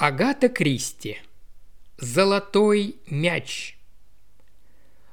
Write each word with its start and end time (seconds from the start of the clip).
Агата 0.00 0.48
Кристи. 0.48 1.18
Золотой 1.96 2.94
мяч. 3.10 3.76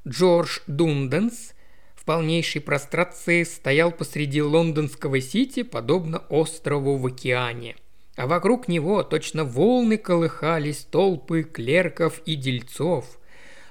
Джордж 0.08 0.60
Дунденс 0.68 1.56
в 1.96 2.06
полнейшей 2.06 2.62
прострации 2.62 3.42
стоял 3.46 3.92
посреди 3.92 4.44
лондонского 4.44 5.22
сити, 5.22 5.64
подобно 5.64 6.20
острову 6.30 6.98
в 6.98 7.08
океане. 7.08 7.76
А 8.16 8.28
вокруг 8.28 8.68
него 8.68 9.02
точно 9.02 9.44
волны 9.44 9.98
колыхались 9.98 10.86
толпы 10.86 11.42
клерков 11.42 12.22
и 12.28 12.36
дельцов– 12.36 13.18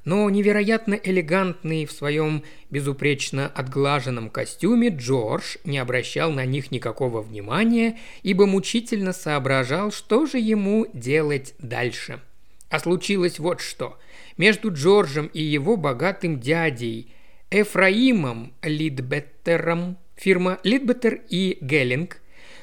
но 0.05 0.29
невероятно 0.29 0.95
элегантный 0.95 1.87
в 1.87 1.93
своем 1.93 2.43
безупречно 2.71 3.47
отглаженном 3.47 4.31
костюме 4.31 4.89
Джордж 4.89 5.57
не 5.65 5.79
обращал 5.79 6.31
на 6.33 6.45
них 6.45 6.71
никакого 6.71 7.23
внимания, 7.23 7.99
ибо 8.23 8.47
мучительно 8.47 9.13
соображал, 9.13 9.93
что 9.93 10.27
же 10.27 10.39
ему 10.39 10.87
делать 10.93 11.55
дальше. 11.59 12.21
А 12.69 12.81
случилось 12.81 13.39
вот 13.39 13.61
что. 13.61 13.99
Между 14.37 14.73
Джорджем 14.73 15.27
и 15.27 15.43
его 15.43 15.77
богатым 15.77 16.41
дядей 16.41 17.13
Эфраимом 17.51 18.53
Лидбеттером, 18.63 19.97
фирма 20.17 20.59
Лидбеттер 20.65 21.21
и 21.29 21.57
Геллинг, 21.61 22.19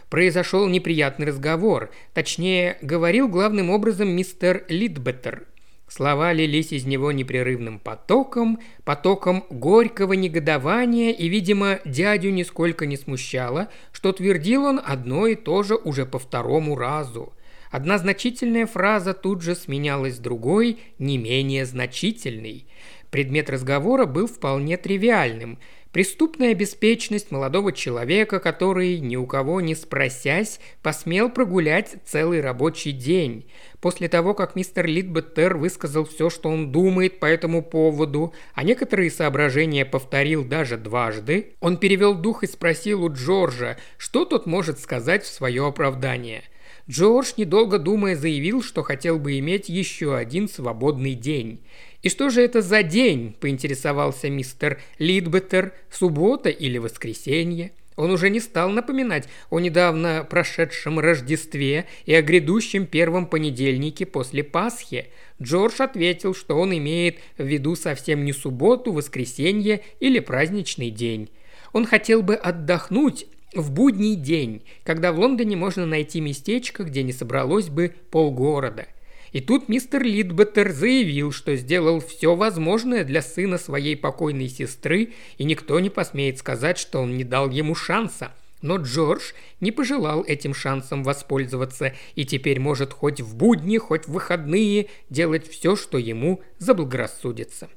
произошел 0.09 0.67
неприятный 0.67 1.27
разговор. 1.27 1.91
Точнее, 2.13 2.77
говорил 2.81 3.30
главным 3.30 3.69
образом 3.69 4.09
мистер 4.09 4.66
Лидбеттер, 4.67 5.47
Слова 5.94 6.31
лились 6.31 6.72
из 6.72 6.86
него 6.86 7.12
непрерывным 7.12 7.77
потоком, 7.77 8.59
потоком 8.86 9.44
горького 9.50 10.14
негодования, 10.14 11.12
и, 11.12 11.27
видимо, 11.27 11.80
дядю 11.84 12.30
нисколько 12.30 12.86
не 12.86 12.95
смущало, 12.95 13.67
что 13.91 14.14
твердил 14.14 14.64
он 14.64 14.80
одно 14.81 15.27
и 15.27 15.36
то 15.36 15.64
же 15.64 15.76
уже 15.76 16.05
по 16.05 16.17
второму 16.17 16.77
разу. 16.77 17.34
Одна 17.72 17.98
значительная 17.98 18.67
фраза 18.67 19.14
тут 19.14 19.41
же 19.41 19.54
сменялась 19.54 20.17
другой, 20.17 20.80
не 20.98 21.17
менее 21.17 21.66
значительной. 21.66 22.67
Предмет 23.12 23.50
разговора 23.50 24.06
был 24.06 24.26
вполне 24.26 24.78
тривиальным– 24.78 25.59
Преступная 25.92 26.54
беспечность 26.54 27.31
молодого 27.31 27.73
человека, 27.73 28.40
который, 28.40 29.00
ни 29.00 29.17
у 29.17 29.26
кого 29.26 29.59
не 29.59 29.76
спросясь, 29.76 30.62
посмел 30.81 31.30
прогулять 31.30 31.98
целый 32.06 32.39
рабочий 32.39 32.94
день. 32.94 33.45
После 33.82 34.08
того, 34.08 34.34
как 34.34 34.56
мистер 34.56 34.86
Литбеттер 34.86 35.58
высказал 35.58 36.06
все, 36.06 36.30
что 36.30 36.48
он 36.48 36.72
думает 36.72 37.20
по 37.20 37.26
этому 37.26 37.62
поводу, 37.62 38.34
а 38.54 38.64
некоторые 38.64 39.12
соображения 39.12 39.84
повторил 39.84 40.45
даже 40.45 40.78
дважды, 40.78 41.56
он 41.59 41.76
перевел 41.76 42.14
дух 42.14 42.44
и 42.44 42.48
спросил 42.48 43.04
у 43.04 43.12
Джорджа, 43.12 43.76
что 43.98 44.23
тот 44.23 44.45
может 44.45 44.80
сказать 44.80 45.23
в 45.23 45.28
свое 45.28 45.67
оправдание. 45.67 46.44
Джордж, 46.89 47.34
недолго 47.38 47.80
думая, 47.80 48.16
заявил, 48.16 48.64
что 48.64 48.82
хотел 48.82 49.20
бы 49.20 49.38
иметь 49.39 49.70
еще 49.70 50.16
один 50.16 50.48
свободный 50.48 51.16
день. 51.16 51.62
«И 52.02 52.09
что 52.09 52.30
же 52.30 52.41
это 52.41 52.61
за 52.61 52.81
день?»– 52.81 53.35
поинтересовался 53.39 54.30
мистер 54.30 54.81
Лидбеттер. 54.97 55.73
«Суббота 55.91 56.49
или 56.49 56.77
воскресенье?» 56.77 57.71
Он 57.95 58.09
уже 58.09 58.30
не 58.30 58.39
стал 58.39 58.69
напоминать 58.69 59.27
о 59.52 59.59
недавно 59.59 60.25
прошедшем 60.27 60.99
Рождестве 60.99 61.85
и 62.05 62.13
о 62.16 62.21
грядущем 62.23 62.88
первом 62.88 63.27
понедельнике 63.27 64.08
после 64.08 64.43
Пасхи. 64.43 65.09
Джордж 65.39 65.80
ответил, 65.80 66.33
что 66.33 66.58
он 66.58 66.75
имеет 66.75 67.19
в 67.38 67.43
виду 67.43 67.75
совсем 67.75 68.25
не 68.25 68.33
субботу, 68.33 68.91
воскресенье 68.91 69.81
или 69.99 70.19
праздничный 70.19 70.89
день. 70.89 71.30
Он 71.73 71.86
хотел 71.86 72.23
бы 72.23 72.36
отдохнуть 72.36 73.27
в 73.53 73.71
будний 73.71 74.15
день, 74.15 74.63
когда 74.83 75.11
в 75.11 75.19
Лондоне 75.19 75.58
можно 75.58 75.86
найти 75.86 76.21
местечко, 76.21 76.83
где 76.83 77.03
не 77.03 77.13
собралось 77.13 77.69
бы 77.69 77.93
полгорода– 78.09 78.88
и 79.31 79.39
тут 79.39 79.69
мистер 79.69 80.03
Лидбеттер 80.03 80.71
заявил, 80.71 81.31
что 81.31 81.55
сделал 81.55 82.01
все 82.01 82.35
возможное 82.35 83.03
для 83.05 83.21
сына 83.21 83.57
своей 83.57 83.95
покойной 83.95 84.49
сестры, 84.49 85.13
и 85.37 85.43
никто 85.45 85.80
не 85.80 85.89
посмеет 85.89 86.39
сказать, 86.39 86.77
что 86.77 86.99
он 86.99 87.15
не 87.15 87.23
дал 87.23 87.49
ему 87.49 87.73
шанса. 87.73 88.33
Но 88.61 88.77
Джордж 88.77 89.31
не 89.59 89.71
пожелал 89.71 90.23
этим 90.23 90.53
шансом 90.53 91.03
воспользоваться 91.03 91.95
и 92.15 92.25
теперь 92.25 92.59
может 92.59 92.93
хоть 92.93 93.21
в 93.21 93.36
будни, 93.36 93.77
хоть 93.77 94.05
в 94.05 94.11
выходные 94.11 94.87
делать 95.09 95.49
все, 95.49 95.75
что 95.75 95.97
ему 95.97 96.41
заблагорассудится. 96.59 97.70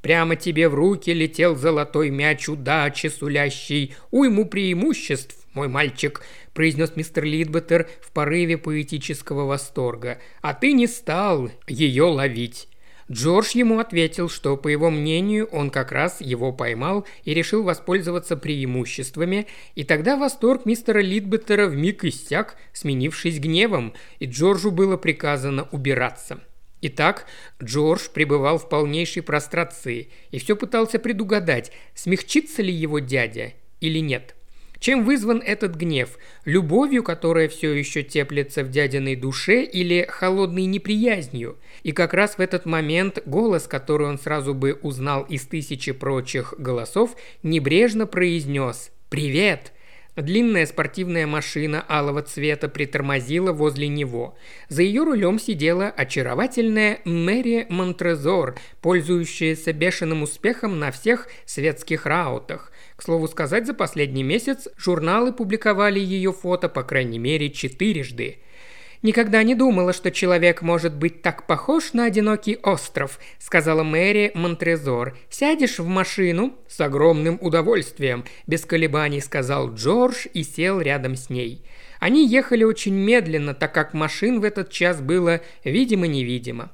Прямо 0.00 0.36
тебе 0.36 0.68
в 0.68 0.74
руки 0.74 1.12
летел 1.12 1.54
золотой 1.54 2.10
мяч 2.10 2.48
удачи, 2.48 3.08
сулящий 3.08 3.94
уйму 4.10 4.46
преимуществ, 4.46 5.41
мой 5.54 5.68
мальчик»,– 5.68 6.22
произнес 6.54 6.96
мистер 6.96 7.24
Лидбеттер 7.24 7.88
в 8.00 8.12
порыве 8.12 8.58
поэтического 8.58 9.44
восторга. 9.44 10.18
«А 10.40 10.54
ты 10.54 10.72
не 10.72 10.86
стал 10.86 11.50
ее 11.66 12.04
ловить». 12.04 12.68
Джордж 13.10 13.50
ему 13.54 13.78
ответил, 13.78 14.30
что, 14.30 14.56
по 14.56 14.68
его 14.68 14.90
мнению, 14.90 15.46
он 15.46 15.70
как 15.70 15.92
раз 15.92 16.20
его 16.20 16.50
поймал 16.52 17.06
и 17.24 17.34
решил 17.34 17.62
воспользоваться 17.62 18.36
преимуществами, 18.36 19.46
и 19.74 19.84
тогда 19.84 20.16
восторг 20.16 20.64
мистера 20.64 21.00
Лидбеттера 21.00 21.66
вмиг 21.66 22.04
иссяк, 22.04 22.56
сменившись 22.72 23.38
гневом, 23.38 23.92
и 24.18 24.26
Джорджу 24.26 24.70
было 24.70 24.96
приказано 24.96 25.68
убираться. 25.72 26.40
Итак, 26.80 27.26
Джордж 27.62 28.08
пребывал 28.12 28.58
в 28.58 28.68
полнейшей 28.68 29.22
прострации 29.22 30.08
и 30.30 30.38
все 30.38 30.56
пытался 30.56 30.98
предугадать, 30.98 31.70
смягчится 31.94 32.62
ли 32.62 32.72
его 32.72 32.98
дядя 32.98 33.52
или 33.80 33.98
нет– 33.98 34.34
чем 34.82 35.04
вызван 35.04 35.40
этот 35.46 35.76
гнев? 35.76 36.18
Любовью, 36.44 37.04
которая 37.04 37.48
все 37.48 37.72
еще 37.72 38.02
теплится 38.02 38.64
в 38.64 38.70
дядиной 38.70 39.14
душе, 39.14 39.62
или 39.62 40.04
холодной 40.08 40.64
неприязнью? 40.64 41.56
И 41.84 41.92
как 41.92 42.12
раз 42.12 42.34
в 42.34 42.40
этот 42.40 42.66
момент 42.66 43.20
голос, 43.24 43.68
который 43.68 44.08
он 44.08 44.18
сразу 44.18 44.54
бы 44.54 44.76
узнал 44.82 45.22
из 45.22 45.46
тысячи 45.46 45.92
прочих 45.92 46.54
голосов, 46.58 47.14
небрежно 47.44 48.08
произнес 48.08 48.90
«Привет!» 49.08 49.72
Длинная 50.16 50.66
спортивная 50.66 51.26
машина 51.26 51.86
алого 51.88 52.20
цвета 52.20 52.68
притормозила 52.68 53.52
возле 53.52 53.88
него. 53.88 54.36
За 54.68 54.82
ее 54.82 55.04
рулем 55.04 55.38
сидела 55.38 55.86
очаровательная 55.86 56.98
Мэри 57.06 57.66
Монтрезор, 57.70 58.56
пользующаяся 58.82 59.72
бешеным 59.72 60.22
успехом 60.22 60.78
на 60.78 60.90
всех 60.90 61.28
светских 61.46 62.04
раутах. 62.04 62.71
К 63.02 63.04
слову 63.04 63.26
сказать, 63.26 63.66
за 63.66 63.74
последний 63.74 64.22
месяц 64.22 64.68
журналы 64.76 65.32
публиковали 65.32 65.98
ее 65.98 66.32
фото 66.32 66.68
по 66.68 66.84
крайней 66.84 67.18
мере 67.18 67.50
четырежды. 67.50 68.38
«Никогда 69.02 69.42
не 69.42 69.56
думала, 69.56 69.92
что 69.92 70.12
человек 70.12 70.62
может 70.62 70.94
быть 70.94 71.20
так 71.20 71.48
похож 71.48 71.94
на 71.94 72.04
одинокий 72.04 72.60
остров»,– 72.62 73.18
сказала 73.40 73.82
Мэри 73.82 74.30
Монтрезор. 74.36 75.18
«Сядешь 75.30 75.80
в 75.80 75.86
машину?» 75.88 76.54
«С 76.68 76.80
огромным 76.80 77.38
удовольствием»,– 77.40 78.24
без 78.46 78.64
колебаний 78.64 79.20
сказал 79.20 79.74
Джордж 79.74 80.28
и 80.32 80.44
сел 80.44 80.80
рядом 80.80 81.16
с 81.16 81.28
ней. 81.28 81.64
Они 81.98 82.24
ехали 82.24 82.62
очень 82.62 82.94
медленно, 82.94 83.52
так 83.52 83.74
как 83.74 83.94
машин 83.94 84.38
в 84.40 84.44
этот 84.44 84.70
час 84.70 85.00
было 85.00 85.40
видимо-невидимо. 85.64 86.70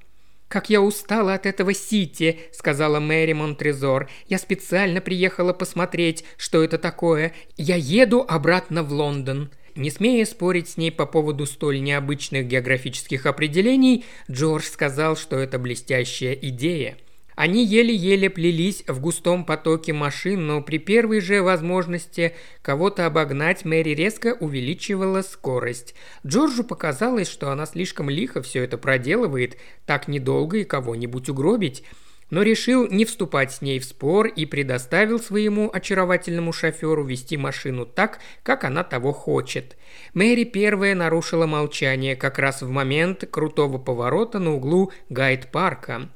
«Как 0.48 0.70
я 0.70 0.80
устала 0.80 1.34
от 1.34 1.44
этого 1.44 1.74
Сити»,– 1.74 2.38
сказала 2.52 3.00
Мэри 3.00 3.34
Монтрезор. 3.34 4.08
«Я 4.28 4.38
специально 4.38 5.02
приехала 5.02 5.52
посмотреть, 5.52 6.24
что 6.38 6.64
это 6.64 6.78
такое. 6.78 7.34
Я 7.56 7.76
еду 7.76 8.24
обратно 8.26 8.82
в 8.82 8.92
Лондон». 8.92 9.50
Не 9.76 9.90
смея 9.90 10.24
спорить 10.24 10.70
с 10.70 10.76
ней 10.76 10.90
по 10.90 11.06
поводу 11.06 11.46
столь 11.46 11.80
необычных 11.82 12.48
географических 12.48 13.26
определений, 13.26 14.04
Джордж 14.28 14.64
сказал, 14.64 15.16
что 15.16 15.38
это 15.38 15.60
блестящая 15.60 16.32
идея– 16.32 16.96
они 17.38 17.64
еле-еле 17.64 18.28
плелись 18.28 18.82
в 18.88 18.98
густом 18.98 19.44
потоке 19.44 19.92
машин, 19.92 20.48
но 20.48 20.60
при 20.60 20.78
первой 20.78 21.20
же 21.20 21.40
возможности 21.40 22.34
кого-то 22.62 23.06
обогнать 23.06 23.64
Мэри 23.64 23.90
резко 23.90 24.36
увеличивала 24.40 25.22
скорость. 25.22 25.94
Джорджу 26.26 26.64
показалось, 26.64 27.28
что 27.28 27.52
она 27.52 27.64
слишком 27.66 28.10
лихо 28.10 28.42
все 28.42 28.64
это 28.64 28.76
проделывает, 28.76 29.56
так 29.86 30.08
недолго 30.08 30.58
и 30.58 30.64
кого-нибудь 30.64 31.28
угробить 31.28 31.84
но 32.30 32.42
решил 32.42 32.86
не 32.88 33.06
вступать 33.06 33.52
с 33.52 33.62
ней 33.62 33.78
в 33.78 33.86
спор 33.86 34.26
и 34.26 34.44
предоставил 34.44 35.18
своему 35.18 35.70
очаровательному 35.72 36.52
шоферу 36.52 37.02
вести 37.02 37.38
машину 37.38 37.86
так, 37.86 38.18
как 38.42 38.64
она 38.64 38.84
того 38.84 39.12
хочет. 39.12 39.78
Мэри 40.12 40.44
первая 40.44 40.94
нарушила 40.94 41.46
молчание 41.46 42.16
как 42.16 42.38
раз 42.38 42.60
в 42.60 42.68
момент 42.68 43.24
крутого 43.30 43.78
поворота 43.78 44.40
на 44.40 44.52
углу 44.52 44.92
Гайд-парка. 45.08 46.10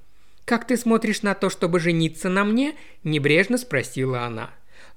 «Как 0.53 0.67
ты 0.67 0.77
смотришь 0.77 1.23
на 1.23 1.35
то, 1.35 1.49
чтобы 1.49 1.81
жениться 1.81 2.29
на 2.29 2.45
мне?»– 2.45 2.75
небрежно 3.05 3.57
спросила 3.57 4.25
она. 4.25 4.51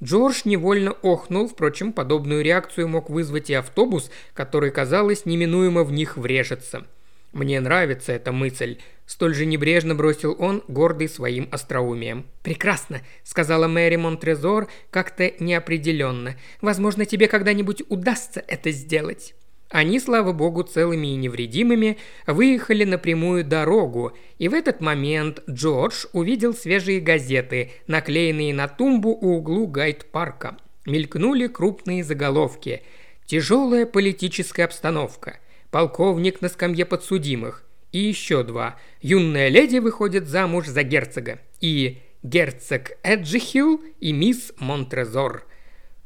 Джордж 0.04 0.42
невольно 0.44 0.92
охнул, 0.92 1.48
впрочем, 1.48 1.94
подобную 1.94 2.44
реакцию 2.44 2.90
мог 2.90 3.10
вызвать 3.10 3.50
и 3.50 3.54
автобус, 3.54 4.12
который, 4.34 4.69
казалось, 4.69 5.25
неминуемо 5.25 5.86
в 5.86 5.94
них 5.94 6.18
врежется. 6.18 6.86
«Мне 7.31 7.62
нравится 7.62 8.12
эта 8.12 8.34
мысль»,– 8.34 8.80
столь 9.06 9.34
же 9.34 9.46
небрежно 9.46 9.96
бросил 9.96 10.36
он, 10.38 10.62
гордый 10.68 11.07
своим 11.07 11.48
остроумием. 11.54 12.25
«Прекрасно»,– 12.44 13.00
сказала 13.24 13.69
Мэри 13.69 13.96
Монтрезор 13.96 14.68
как-то 14.90 15.31
неопределенно. 15.40 16.36
«Возможно, 16.60 17.06
тебе 17.06 17.30
когда-нибудь 17.30 17.84
удастся 17.88 18.44
это 18.46 18.72
сделать». 18.72 19.34
Они, 19.70 20.00
слава 20.00 20.32
богу, 20.32 20.64
целыми 20.64 21.08
и 21.08 21.16
невредимыми 21.16 21.98
выехали 22.28 22.84
на 22.84 22.98
прямую 22.98 23.44
дорогу, 23.44 24.14
и 24.38 24.48
в 24.48 24.54
этот 24.54 24.80
момент 24.80 25.42
Джордж 25.50 26.06
увидел 26.14 26.54
свежие 26.54 27.00
газеты, 27.00 27.72
наклеенные 27.88 28.54
на 28.54 28.68
тумбу 28.68 29.10
у 29.10 29.38
углу 29.38 29.68
гайд-парка. 29.68 30.58
Мелькнули 30.86 31.48
крупные 31.48 32.04
заголовки. 32.04 32.84
«Тяжелая 33.26 33.88
политическая 33.88 34.66
обстановка», 34.66 35.40
«Полковник 35.72 36.42
на 36.42 36.50
скамье 36.50 36.86
подсудимых», 36.86 37.66
и 37.92 38.00
еще 38.00 38.44
два. 38.44 38.76
«Юная 39.02 39.48
леди 39.48 39.80
выходит 39.80 40.28
замуж 40.28 40.68
за 40.68 40.84
герцога» 40.84 41.40
и 41.60 42.02
«Герцог 42.22 42.92
Эджихилл 43.04 43.82
и 44.00 44.12
мисс 44.12 44.54
Монтрезор». 44.60 45.48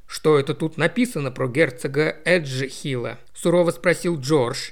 «Что 0.09 0.39
это 0.39 0.55
тут 0.55 0.77
написано 0.77 1.29
про 1.29 1.47
герцога 1.47 2.17
Эджихилла?»– 2.25 3.19
сурово 3.35 3.69
спросил 3.69 4.19
Джордж. 4.19 4.71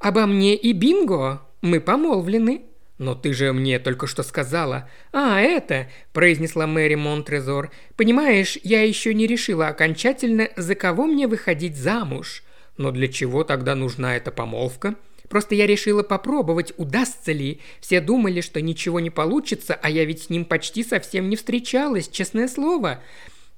«Обо 0.00 0.26
мне 0.26 0.56
и 0.56 0.72
Бинго. 0.72 1.40
Мы 1.60 1.80
помолвлены». 1.80 2.62
«Но 2.98 3.14
ты 3.14 3.32
же 3.32 3.52
мне 3.52 3.78
только 3.78 4.08
что 4.08 4.24
сказала». 4.24 4.90
«А, 5.12 5.40
это»,– 5.40 5.88
произнесла 6.12 6.66
Мэри 6.66 6.96
Монтрезор. 6.96 7.70
«Понимаешь, 7.96 8.58
я 8.64 8.82
еще 8.82 9.14
не 9.14 9.28
решила 9.28 9.68
окончательно, 9.68 10.48
за 10.56 10.74
кого 10.74 11.06
мне 11.06 11.28
выходить 11.28 11.76
замуж». 11.76 12.42
«Но 12.76 12.90
для 12.90 13.06
чего 13.06 13.44
тогда 13.44 13.76
нужна 13.76 14.16
эта 14.16 14.32
помолвка?» 14.32 14.96
Просто 15.28 15.54
я 15.54 15.66
решила 15.66 16.02
попробовать, 16.02 16.74
удастся 16.76 17.32
ли. 17.32 17.62
Все 17.80 18.02
думали, 18.02 18.42
что 18.42 18.60
ничего 18.60 19.00
не 19.00 19.08
получится, 19.08 19.78
а 19.80 19.88
я 19.88 20.04
ведь 20.04 20.24
с 20.24 20.28
ним 20.28 20.44
почти 20.44 20.84
совсем 20.84 21.30
не 21.30 21.36
встречалась, 21.36 22.08
честное 22.08 22.48
слово. 22.48 23.00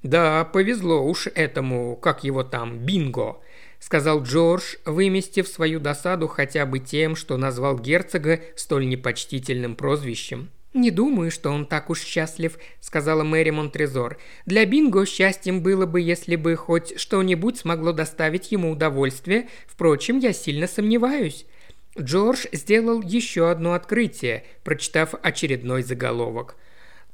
«Да, 0.04 0.44
повезло 0.44 1.02
уж 1.02 1.28
этому, 1.34 1.96
как 1.96 2.24
его 2.24 2.44
там, 2.44 2.78
Бинго»,– 2.78 3.38
сказал 3.80 4.22
Джордж, 4.22 4.76
выместив 4.84 5.48
свою 5.48 5.80
досаду 5.80 6.28
хотя 6.28 6.66
бы 6.66 6.78
тем, 6.78 7.16
что 7.16 7.38
назвал 7.38 7.78
герцога 7.78 8.40
столь 8.54 8.86
непочтительным 8.86 9.74
прозвищем. 9.76 10.50
«Не 10.74 10.90
думаю, 10.90 11.30
что 11.30 11.50
он 11.50 11.64
так 11.64 11.88
уж 11.88 12.02
счастлив»,– 12.02 12.58
сказала 12.80 13.24
Мэри 13.24 13.48
Монтрезор. 13.48 14.18
«Для 14.44 14.66
Бинго 14.66 15.06
счастьем 15.06 15.62
было 15.62 15.86
бы, 15.86 16.02
если 16.02 16.36
бы 16.36 16.54
хоть 16.54 17.00
что-нибудь 17.00 17.56
смогло 17.56 17.92
доставить 17.92 18.52
ему 18.52 18.72
удовольствие. 18.72 19.48
Впрочем, 19.66 20.18
я 20.18 20.34
сильно 20.34 20.66
сомневаюсь». 20.66 21.46
Джордж 21.98 22.44
сделал 22.52 23.00
еще 23.00 23.50
одно 23.50 23.72
открытие, 23.72 24.44
прочитав 24.64 25.14
очередной 25.22 25.82
заголовок. 25.82 26.56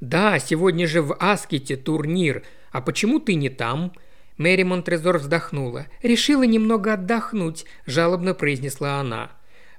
«Да, 0.01 0.39
сегодня 0.39 0.87
же 0.87 1.03
в 1.03 1.15
Аскете 1.21 1.77
турнир, 1.77 2.43
а 2.73 2.81
почему 2.81 3.21
ты 3.21 3.35
не 3.35 3.51
там?» 3.51 3.93
Мэри 4.39 4.63
Монтрезор 4.63 5.19
вздохнула. 5.19 5.87
«Решила 6.03 6.45
немного 6.45 6.95
отдохнуть»,– 6.95 7.67
жалобно 7.87 8.33
произнесла 8.33 9.01
она. 9.01 9.31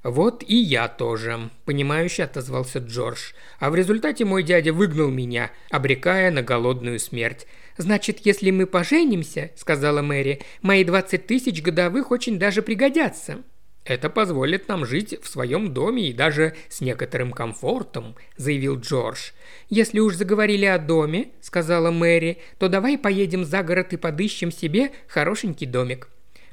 «Вот 0.04 0.44
и 0.48 0.56
я 0.56 0.88
тоже»,– 0.88 1.50
понимающе 1.66 2.24
отозвался 2.24 2.78
Джордж. 2.78 3.34
«А 3.60 3.72
в 3.72 3.76
результате 3.76 4.24
мой 4.26 4.44
дядя 4.44 4.74
выгнал 4.74 5.10
меня, 5.10 5.52
обрекая 5.72 6.30
на 6.30 6.44
голодную 6.44 7.00
смерть. 7.00 7.48
«Значит, 7.78 8.20
если 8.24 8.52
мы 8.52 8.68
поженимся»,– 8.68 9.50
сказала 9.56 10.04
Мэри,– 10.04 10.42
«мои 10.62 10.84
двадцать 10.84 11.26
тысяч 11.26 11.64
годовых 11.64 12.12
очень 12.12 12.38
даже 12.38 12.62
пригодятся». 12.62 13.40
«Это 13.84 14.12
позволит 14.12 14.68
нам 14.68 14.86
жить 14.86 15.18
в 15.24 15.28
своем 15.28 15.74
доме 15.74 16.10
и 16.10 16.14
даже 16.14 16.56
с 16.70 16.82
некоторым 16.82 17.32
комфортом»,– 17.32 18.16
заявил 18.38 18.80
Джордж. 18.80 19.32
«Если 19.70 20.00
уж 20.00 20.16
заговорили 20.16 20.66
о 20.66 20.78
доме»,– 20.78 21.30
сказала 21.42 21.90
Мэри,– 21.90 22.38
«то 22.60 22.70
давай 22.70 22.98
поедем 23.00 23.44
за 23.44 23.64
город 23.64 23.94
и 23.94 23.98
подыщем 23.98 24.52
себе 24.52 24.92
хорошенький 25.08 25.66
домик». 25.66 26.10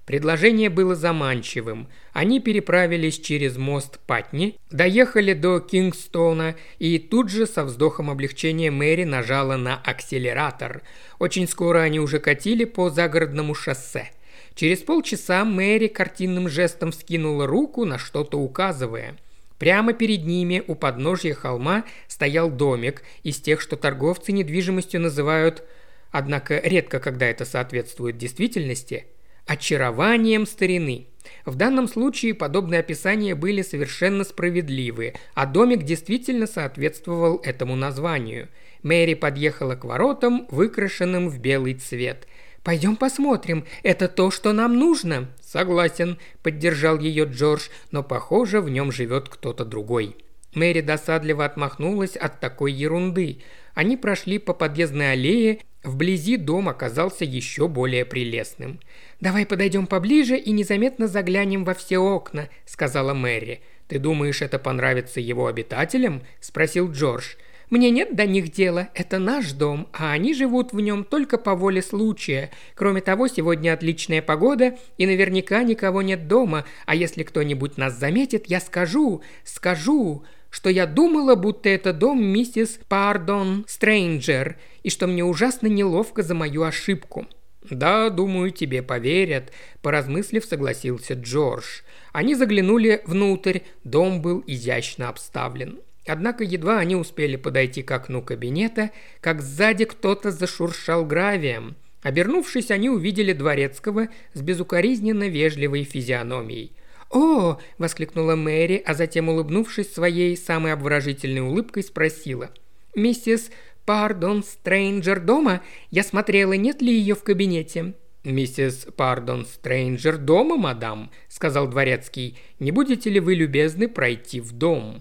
Предложение 0.07 0.71
было 0.71 0.95
заманчивым. 0.95 1.87
Они 2.15 2.41
переправились 2.41 3.21
через 3.21 3.59
мост 3.59 3.99
Патни, 4.07 4.57
доехали 4.71 5.35
до 5.35 5.61
Кингстона, 5.61 6.57
и 6.79 6.99
тут 6.99 7.29
же 7.29 7.45
со 7.45 7.63
вздохом 7.63 8.09
облегчения 8.11 8.71
Мэри 8.71 9.05
нажала 9.05 9.59
на 9.59 9.77
акселератор. 9.77 10.81
Очень 11.19 11.47
скоро 11.47 11.81
они 11.81 12.01
уже 12.01 12.21
катили 12.21 12.65
по 12.65 12.89
загородному 12.89 13.55
шоссе– 13.55 14.11
Через 14.58 14.81
полчаса 14.81 15.44
Мэри 15.44 15.87
картинным 15.87 16.49
жестом 16.49 16.90
вскинула 16.90 17.46
руку, 17.46 17.84
на 17.84 17.96
что-то 17.96 18.40
указывая. 18.40 19.16
Прямо 19.56 19.93
перед 19.93 20.25
ними 20.25 20.64
у 20.66 20.75
подножья 20.75 21.32
холма 21.32 21.84
стоял 22.08 22.50
домик 22.50 23.05
из 23.22 23.37
тех, 23.37 23.60
что 23.60 23.76
торговцы 23.76 24.32
недвижимостью 24.32 25.00
называют, 25.00 25.62
однако 26.10 26.58
редко 26.58 26.99
когда 26.99 27.26
это 27.26 27.44
соответствует 27.44 28.19
действительности, 28.19 29.06
очарованием 29.46 30.44
старины. 30.44 31.06
В 31.44 31.55
данном 31.55 31.87
случае 31.87 32.34
подобные 32.34 32.81
описания 32.81 33.37
были 33.37 33.62
совершенно 33.62 34.25
справедливы, 34.25 35.14
а 35.34 35.46
домик 35.46 35.84
действительно 35.84 36.49
соответствовал 36.49 37.40
этому 37.44 37.76
названию. 37.76 38.49
Мэри 38.82 39.14
подъехала 39.14 39.76
к 39.76 39.84
воротам, 39.84 40.49
выкрашенным 40.50 41.28
в 41.28 41.38
белый 41.38 41.75
цвет– 41.75 42.26
«Пойдем 42.69 42.97
посмотрим. 42.97 43.65
Это 43.82 44.09
то, 44.09 44.31
что 44.31 44.53
нам 44.53 44.79
нужно». 44.79 45.31
«Согласен»,– 45.41 46.19
поддержал 46.43 46.99
ее 46.99 47.25
Джордж, 47.25 47.69
но, 47.93 48.03
похоже, 48.03 48.61
в 48.61 48.69
нем 48.69 48.93
живет 48.93 49.31
кто-то 49.31 49.65
другой. 49.65 50.19
Мэри 50.53 50.82
досадливо 50.82 51.47
отмахнулась 51.47 52.15
от 52.15 52.41
такой 52.41 52.73
ерунды. 52.73 53.38
Они 53.73 53.97
прошли 53.97 54.37
по 54.38 54.53
подъездной 54.53 55.12
аллее, 55.12 55.61
вблизи 55.82 56.37
дом 56.37 56.69
оказался 56.69 57.25
еще 57.25 57.69
более 57.69 58.05
прелестным. 58.05 58.81
«Давай 59.19 59.47
подойдем 59.47 59.87
поближе 59.87 60.37
и 60.37 60.50
незаметно 60.50 61.09
заглянем 61.09 61.65
во 61.65 61.73
все 61.73 61.97
окна»,– 61.97 62.50
сказала 62.67 63.15
Мэри. 63.15 63.62
«Ты 63.87 63.99
думаешь, 63.99 64.43
это 64.43 64.59
понравится 64.59 65.20
его 65.20 65.47
обитателям?»– 65.47 66.20
спросил 66.41 66.93
Джордж. 66.93 67.37
Мне 67.70 67.91
нет 67.91 68.17
до 68.17 68.26
них 68.26 68.50
дела, 68.50 68.88
это 68.94 69.19
наш 69.19 69.53
дом, 69.53 69.88
а 69.93 70.12
они 70.12 70.32
живут 70.32 70.73
в 70.73 70.81
нем 70.81 71.05
только 71.05 71.37
по 71.37 71.55
воле 71.55 71.82
случая. 71.82 72.50
Кроме 72.75 73.03
того, 73.03 73.29
сегодня 73.29 73.75
отличная 73.75 74.23
погода, 74.23 74.79
и 74.97 75.06
наверняка 75.06 75.62
никого 75.62 76.00
нет 76.00 76.29
дома, 76.29 76.65
а 76.87 76.94
если 76.94 77.25
кто-нибудь 77.25 77.76
нас 77.76 77.99
заметит, 77.99 78.47
я 78.47 78.61
скажу, 78.61 79.23
скажу, 79.44 80.25
что 80.49 80.70
я 80.70 80.87
думала, 80.87 81.35
будто 81.35 81.69
это 81.69 81.93
дом 81.93 82.25
миссис 82.25 82.81
Пардон 82.88 83.67
Стрэнджер, 83.69 84.56
и 84.82 84.88
что 84.88 85.06
мне 85.06 85.23
ужасно 85.23 85.67
неловко 85.67 86.23
за 86.23 86.35
мою 86.35 86.62
ошибку». 86.62 87.26
«Да, 87.70 88.09
думаю, 88.09 88.50
тебе 88.50 88.82
поверят»,– 88.82 89.53
поразмыслив, 89.82 90.43
согласился 90.43 91.12
Джордж. 91.15 91.82
Они 92.12 92.35
заглянули 92.35 93.03
внутрь, 93.05 93.59
дом 93.85 94.23
был 94.23 94.43
изящно 94.47 95.11
обставлен. 95.11 95.81
Однако 96.08 96.43
едва 96.43 96.79
они 96.79 96.96
успели 96.96 97.36
подойти 97.36 97.82
к 97.82 97.91
окну 97.91 98.22
кабинета, 98.22 98.91
как 99.20 99.43
сзади 99.43 99.84
кто-то 99.84 100.31
зашуршал 100.31 101.05
гравием. 101.05 101.77
Обернувшись, 102.03 102.70
они 102.70 102.88
увидели 102.88 103.34
дворецкого 103.34 104.08
с 104.32 104.41
безукоризненно 104.41 105.29
вежливой 105.29 105.84
физиономией. 105.84 106.72
«О!»– 107.10 107.58
воскликнула 107.79 108.36
Мэри, 108.36 108.82
а 108.84 108.94
затем, 108.94 109.29
улыбнувшись 109.29 109.93
своей 109.93 110.36
самой 110.36 110.72
обворожительной 110.72 111.43
улыбкой, 111.43 111.82
спросила. 111.82 112.50
«Миссис 112.94 113.50
Пардон 113.84 114.44
Стрэнджер 114.44 115.20
дома? 115.20 115.62
Я 115.91 116.03
смотрела, 116.03 116.55
нет 116.55 116.81
ли 116.81 116.93
ее 116.93 117.15
в 117.17 117.22
кабинете?» 117.22 117.94
«Миссис 118.24 118.86
Пардон 118.96 119.44
Стрэнджер 119.44 120.17
дома, 120.17 120.56
мадам»,– 120.56 121.10
сказал 121.29 121.69
дворецкий. 121.69 122.38
«Не 122.60 122.70
будете 122.70 123.10
ли 123.10 123.20
вы 123.20 123.34
любезны 123.34 123.88
пройти 123.88 124.41
в 124.41 124.53
дом?» 124.53 125.00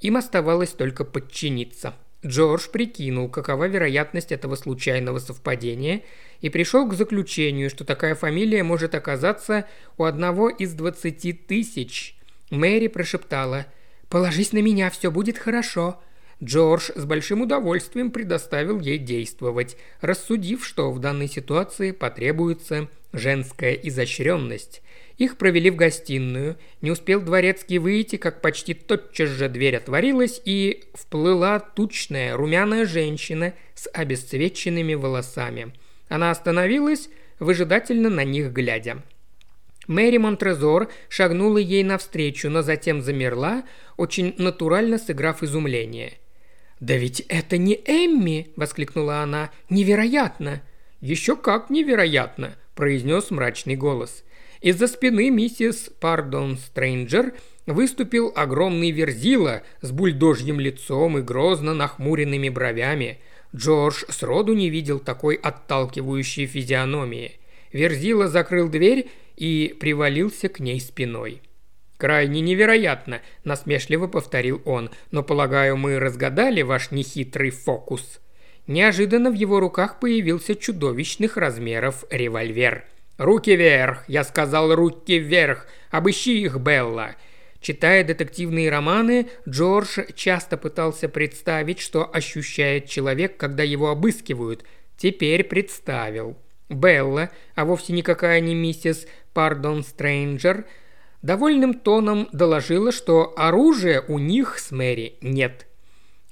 Им 0.00 0.16
оставалось 0.16 0.70
только 0.70 1.04
подчиниться. 1.04 1.94
Джордж 2.26 2.68
прикинул, 2.70 3.28
какова 3.28 3.68
вероятность 3.68 4.32
этого 4.32 4.56
случайного 4.56 5.18
совпадения, 5.18 6.02
и 6.40 6.48
пришел 6.48 6.88
к 6.88 6.94
заключению, 6.94 7.70
что 7.70 7.84
такая 7.84 8.14
фамилия 8.14 8.64
может 8.64 8.94
оказаться 8.94 9.66
у 9.96 10.04
одного 10.04 10.48
из 10.48 10.74
двадцати 10.74 11.32
тысяч. 11.32 12.16
Мэри 12.50 12.88
прошептала 12.88 13.66
«Положись 14.08 14.52
на 14.52 14.58
меня, 14.58 14.90
все 14.90 15.10
будет 15.10 15.38
хорошо». 15.38 16.00
Джордж 16.42 16.90
с 16.94 17.04
большим 17.04 17.42
удовольствием 17.42 18.12
предоставил 18.12 18.78
ей 18.78 18.98
действовать, 18.98 19.76
рассудив, 20.00 20.64
что 20.64 20.92
в 20.92 21.00
данной 21.00 21.28
ситуации 21.28 21.90
потребуется 21.90 22.88
женская 23.12 23.72
изощренность. 23.72 24.82
Их 25.16 25.36
провели 25.36 25.70
в 25.70 25.76
гостиную. 25.76 26.56
Не 26.80 26.92
успел 26.92 27.20
дворецкий 27.20 27.78
выйти, 27.78 28.16
как 28.16 28.40
почти 28.40 28.74
тотчас 28.74 29.30
же 29.30 29.48
дверь 29.48 29.76
отворилась, 29.76 30.40
и 30.44 30.84
вплыла 30.94 31.58
тучная 31.58 32.36
румяная 32.36 32.86
женщина 32.86 33.52
с 33.74 33.88
обесцвеченными 33.92 34.94
волосами. 34.94 35.72
Она 36.08 36.30
остановилась, 36.30 37.08
выжидательно 37.40 38.10
на 38.10 38.24
них 38.24 38.52
глядя. 38.52 39.02
Мэри 39.88 40.18
Монтрезор 40.18 40.90
шагнула 41.08 41.58
ей 41.58 41.82
навстречу, 41.82 42.50
но 42.50 42.62
затем 42.62 43.00
замерла, 43.00 43.64
очень 43.96 44.34
натурально 44.38 44.98
сыграв 44.98 45.42
изумление. 45.42 46.18
«Да 46.78 46.94
ведь 46.96 47.20
это 47.28 47.56
не 47.56 47.74
Эмми!»– 47.74 48.52
воскликнула 48.56 49.22
она. 49.22 49.50
«Невероятно!» 49.68 50.62
«Еще 51.00 51.36
как 51.36 51.70
невероятно!»– 51.70 52.56
произнес 52.78 53.32
мрачный 53.32 53.74
голос. 53.74 54.22
Из-за 54.60 54.86
спины 54.86 55.30
миссис 55.30 55.90
Пардон 55.98 56.56
Стрэнджер 56.56 57.34
выступил 57.66 58.32
огромный 58.36 58.92
верзила 58.92 59.64
с 59.80 59.90
бульдожьим 59.90 60.60
лицом 60.60 61.18
и 61.18 61.22
грозно 61.22 61.74
нахмуренными 61.74 62.48
бровями. 62.48 63.18
Джордж 63.54 64.04
сроду 64.10 64.54
не 64.54 64.70
видел 64.70 65.00
такой 65.00 65.34
отталкивающей 65.34 66.46
физиономии. 66.46 67.40
Верзила 67.72 68.28
закрыл 68.28 68.68
дверь 68.68 69.10
и 69.34 69.76
привалился 69.80 70.48
к 70.48 70.60
ней 70.60 70.80
спиной. 70.80 71.42
«Крайне 71.96 72.40
невероятно»,– 72.40 73.22
насмешливо 73.42 74.06
повторил 74.06 74.62
он,– 74.64 74.90
«но, 75.10 75.24
полагаю, 75.24 75.76
мы 75.76 75.98
разгадали 75.98 76.62
ваш 76.62 76.92
нехитрый 76.92 77.50
фокус». 77.50 78.20
Неожиданно 78.68 79.30
в 79.30 79.34
его 79.34 79.60
руках 79.60 79.98
появился 79.98 80.54
чудовищных 80.54 81.38
размеров 81.38 82.04
револьвер. 82.10 82.84
«Руки 83.16 83.56
вверх!»– 83.56 84.04
я 84.08 84.24
сказал 84.24 84.74
«руки 84.74 85.18
вверх!» 85.18 85.66
«Обыщи 85.90 86.42
их, 86.42 86.58
Белла!» 86.58 87.16
Читая 87.62 88.04
детективные 88.04 88.70
романы, 88.70 89.28
Джордж 89.48 89.98
часто 90.14 90.58
пытался 90.58 91.08
представить, 91.08 91.80
что 91.80 92.08
ощущает 92.12 92.88
человек, 92.88 93.38
когда 93.38 93.62
его 93.62 93.88
обыскивают. 93.88 94.64
Теперь 94.98 95.44
представил. 95.44 96.36
Белла, 96.68 97.30
а 97.54 97.64
вовсе 97.64 97.94
никакая 97.94 98.40
не 98.40 98.54
миссис 98.54 99.06
Пардон 99.32 99.82
Стрэнджер, 99.82 100.66
довольным 101.22 101.72
тоном 101.72 102.28
доложила, 102.32 102.92
что 102.92 103.32
оружия 103.36 104.02
у 104.02 104.18
них 104.18 104.58
с 104.58 104.70
Мэри 104.70 105.14
нет. 105.22 105.67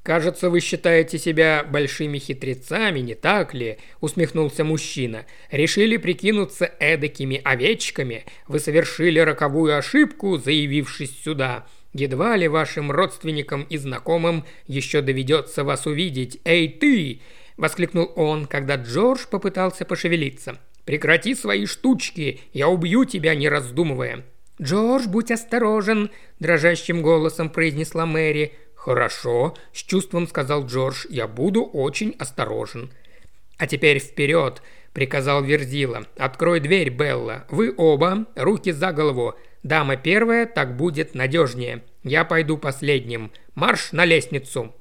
«Кажется, 0.07 0.51
вы 0.51 0.61
считаете 0.61 1.19
себя 1.19 1.67
большими 1.69 2.19
хитрецами, 2.19 3.01
не 3.01 3.17
так 3.17 3.55
ли?»– 3.55 3.79
усмехнулся 4.01 4.63
мужчина. 4.63 5.27
«Решили 5.51 5.97
прикинуться 5.97 6.71
эдакими 6.79 7.41
овечками? 7.43 8.25
Вы 8.47 8.61
совершили 8.61 9.19
роковую 9.19 9.77
ошибку, 9.77 10.37
заявившись 10.39 11.25
сюда. 11.25 11.67
Едва 11.93 12.37
ли 12.37 12.47
вашим 12.47 12.93
родственникам 12.93 13.65
и 13.65 13.79
знакомым 13.79 14.45
еще 14.69 15.01
доведется 15.01 15.65
вас 15.65 15.87
увидеть. 15.87 16.39
Эй, 16.45 16.69
ты!»– 16.69 17.21
воскликнул 17.57 18.13
он, 18.15 18.47
когда 18.47 18.77
Джордж 18.77 19.27
попытался 19.29 19.85
пошевелиться. 19.85 20.61
«Прекрати 20.85 21.35
свои 21.35 21.67
штучки, 21.67 22.39
я 22.53 22.69
убью 22.69 23.07
тебя, 23.07 23.35
не 23.35 23.49
раздумывая». 23.49 24.25
«Джордж, 24.63 25.09
будь 25.09 25.33
осторожен!»– 25.33 26.11
дрожащим 26.39 27.03
голосом 27.03 27.51
произнесла 27.51 28.07
Мэри– 28.07 28.53
«Хорошо»,– 28.87 29.57
с 29.73 29.83
чувством 29.83 30.29
сказал 30.29 30.65
Джордж,– 30.65 31.07
«я 31.11 31.27
буду 31.27 31.65
очень 31.65 32.15
осторожен». 32.21 32.93
«А 33.59 33.67
теперь 33.67 33.99
вперед!»– 33.99 34.63
приказал 34.93 35.43
Верзила. 35.43 36.07
«Открой 36.17 36.61
дверь, 36.61 36.91
Белла. 36.91 37.47
Вы 37.51 37.75
оба, 37.77 38.27
руки 38.37 38.71
за 38.71 38.93
голову. 38.93 39.35
Дама 39.65 39.97
первая, 39.97 40.47
так 40.47 40.77
будет 40.77 41.17
надежнее. 41.17 41.83
Я 42.05 42.25
пойду 42.25 42.59
последним. 42.59 43.33
Марш 43.57 43.91
на 43.91 44.05
лестницу!» 44.05 44.73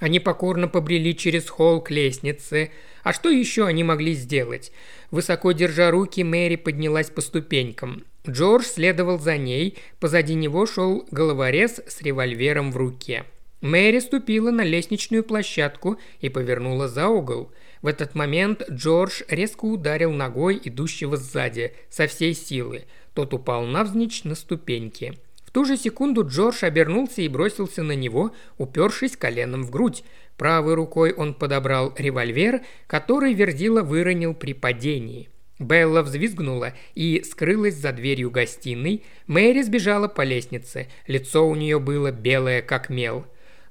Они 0.00 0.20
покорно 0.20 0.68
побрели 0.68 1.16
через 1.16 1.48
холл 1.48 1.80
к 1.80 1.90
лестнице. 1.90 2.72
А 3.04 3.14
что 3.14 3.30
еще 3.30 3.64
они 3.64 3.84
могли 3.84 4.12
сделать? 4.12 4.70
Высоко 5.10 5.52
держа 5.52 5.90
руки, 5.90 6.22
Мэри 6.22 6.56
поднялась 6.56 7.08
по 7.08 7.22
ступенькам. 7.22 8.04
Джордж 8.28 8.64
следовал 8.64 9.18
за 9.18 9.36
ней, 9.36 9.76
позади 10.00 10.34
него 10.34 10.64
шел 10.66 11.06
головорез 11.10 11.80
с 11.86 12.00
револьвером 12.00 12.72
в 12.72 12.76
руке. 12.76 13.24
Мэри 13.60 14.00
ступила 14.00 14.50
на 14.50 14.62
лестничную 14.62 15.24
площадку 15.24 15.98
и 16.20 16.28
повернула 16.28 16.88
за 16.88 17.08
угол. 17.08 17.50
В 17.82 17.86
этот 17.86 18.14
момент 18.14 18.62
Джордж 18.70 19.22
резко 19.28 19.66
ударил 19.66 20.12
ногой 20.12 20.60
идущего 20.62 21.16
сзади, 21.16 21.74
со 21.90 22.06
всей 22.06 22.34
силы. 22.34 22.84
Тот 23.12 23.34
упал 23.34 23.64
навзничь 23.64 24.24
на 24.24 24.34
ступеньки. 24.34 25.18
В 25.44 25.50
ту 25.50 25.64
же 25.64 25.76
секунду 25.76 26.26
Джордж 26.26 26.64
обернулся 26.64 27.22
и 27.22 27.28
бросился 27.28 27.82
на 27.82 27.92
него, 27.92 28.32
упершись 28.58 29.16
коленом 29.16 29.62
в 29.64 29.70
грудь. 29.70 30.02
Правой 30.36 30.74
рукой 30.74 31.12
он 31.12 31.34
подобрал 31.34 31.94
револьвер, 31.96 32.62
который 32.86 33.34
Вердила 33.34 33.82
выронил 33.82 34.34
при 34.34 34.52
падении. 34.52 35.28
Белла 35.58 36.02
взвизгнула 36.02 36.74
и 36.94 37.22
скрылась 37.24 37.76
за 37.76 37.92
дверью 37.92 38.30
гостиной. 38.30 39.04
Мэри 39.26 39.62
сбежала 39.62 40.08
по 40.08 40.22
лестнице. 40.22 40.88
Лицо 41.06 41.46
у 41.46 41.54
нее 41.54 41.78
было 41.78 42.10
белое, 42.10 42.62
как 42.62 42.90
мел. 42.90 43.24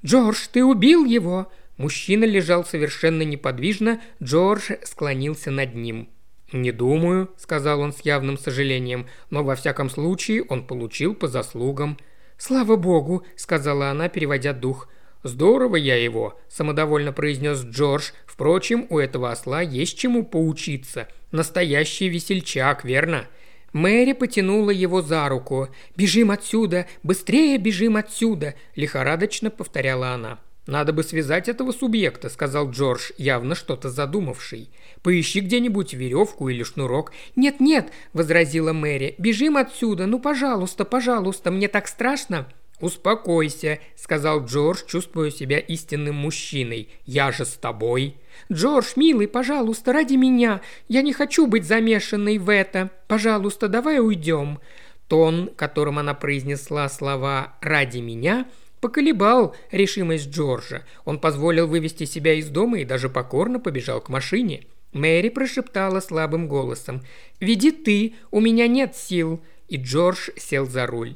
«Джордж, 0.06 0.48
ты 0.52 0.64
убил 0.64 1.06
его!» 1.06 1.52
Мужчина 1.78 2.24
лежал 2.26 2.64
совершенно 2.64 3.24
неподвижно, 3.24 4.00
Джордж 4.22 4.72
склонился 4.84 5.50
над 5.50 5.74
ним. 5.74 6.08
«Не 6.52 6.72
думаю»,— 6.72 7.32
сказал 7.38 7.80
он 7.80 7.94
с 7.94 8.02
явным 8.02 8.38
сожалением, 8.38 9.08
«но 9.32 9.44
во 9.44 9.56
всяком 9.56 9.90
случае 9.90 10.44
он 10.44 10.68
получил 10.68 11.16
по 11.16 11.28
заслугам». 11.28 11.98
«Слава 12.38 12.76
богу»,— 12.76 13.26
сказала 13.36 13.90
она, 13.90 14.08
переводя 14.08 14.54
дух. 14.54 14.88
«Здорово 15.24 15.78
я 15.78 15.96
его»,– 15.96 16.38
самодовольно 16.50 17.14
произнес 17.14 17.64
Джордж. 17.64 18.12
«Впрочем, 18.26 18.88
у 18.90 19.00
этого 19.00 19.32
осла 19.32 19.62
есть 19.62 19.98
чему 19.98 20.26
поучиться. 20.26 21.08
Настоящий 21.32 22.10
весельчак, 22.10 22.84
верно?» 22.84 23.26
Мэри 23.72 24.14
потянула 24.14 24.70
его 24.70 25.02
за 25.02 25.28
руку. 25.30 25.70
«Бежим 25.96 26.30
отсюда! 26.30 26.88
Быстрее 27.04 27.58
бежим 27.58 27.96
отсюда!»– 27.96 28.54
лихорадочно 28.76 29.50
повторяла 29.50 30.10
она. 30.10 30.40
«Надо 30.68 30.94
бы 30.94 31.04
связать 31.04 31.50
этого 31.50 31.72
субъекта»,– 31.72 32.30
сказал 32.30 32.70
Джордж, 32.70 33.12
явно 33.18 33.56
что-то 33.56 33.90
задумавший. 33.90 34.70
«Поищи 35.02 35.40
где-нибудь 35.40 35.94
веревку 35.94 36.50
или 36.50 36.64
шнурок». 36.64 37.12
«Нет-нет»,– 37.36 37.92
возразила 38.14 38.74
Мэри,– 38.74 39.16
«бежим 39.18 39.58
отсюда, 39.58 40.06
ну, 40.06 40.20
пожалуйста, 40.20 40.86
пожалуйста, 40.86 41.50
мне 41.50 41.68
так 41.68 41.88
страшно». 41.88 42.48
«Успокойся»,– 42.84 43.80
сказал 43.96 44.44
Джордж, 44.44 44.80
чувствуя 44.86 45.32
себя 45.32 45.58
истинным 45.58 46.16
мужчиной. 46.16 46.90
«Я 47.06 47.32
же 47.32 47.46
с 47.46 47.54
тобой». 47.54 48.18
«Джордж, 48.52 48.88
милый, 48.98 49.30
пожалуйста, 49.30 49.94
ради 49.94 50.16
меня. 50.16 50.60
Я 50.90 51.02
не 51.02 51.14
хочу 51.14 51.48
быть 51.48 51.66
замешанной 51.66 52.40
в 52.40 52.50
это. 52.50 52.90
Пожалуйста, 53.08 53.70
давай 53.70 54.02
уйдем». 54.02 54.60
Тон, 55.08 55.52
которым 55.56 55.98
она 55.98 56.14
произнесла 56.14 56.90
слова 56.90 57.54
«ради 57.62 58.00
меня», 58.00 58.48
поколебал 58.82 59.56
решимость 59.72 60.28
Джорджа. 60.28 60.84
Он 61.06 61.20
позволил 61.20 61.68
вывести 61.68 62.04
себя 62.04 62.34
из 62.34 62.50
дома 62.50 62.80
и 62.80 62.86
даже 62.86 63.08
покорно 63.08 63.62
побежал 63.62 64.02
к 64.02 64.10
машине. 64.10 64.66
Мэри 64.92 65.30
прошептала 65.30 66.02
слабым 66.02 66.50
голосом 66.50 67.02
«Веди 67.40 67.72
ты, 67.72 68.16
у 68.30 68.42
меня 68.42 68.68
нет 68.68 68.94
сил», 68.98 69.40
и 69.70 69.78
Джордж 69.78 70.32
сел 70.36 70.66
за 70.66 70.86
руль. 70.86 71.16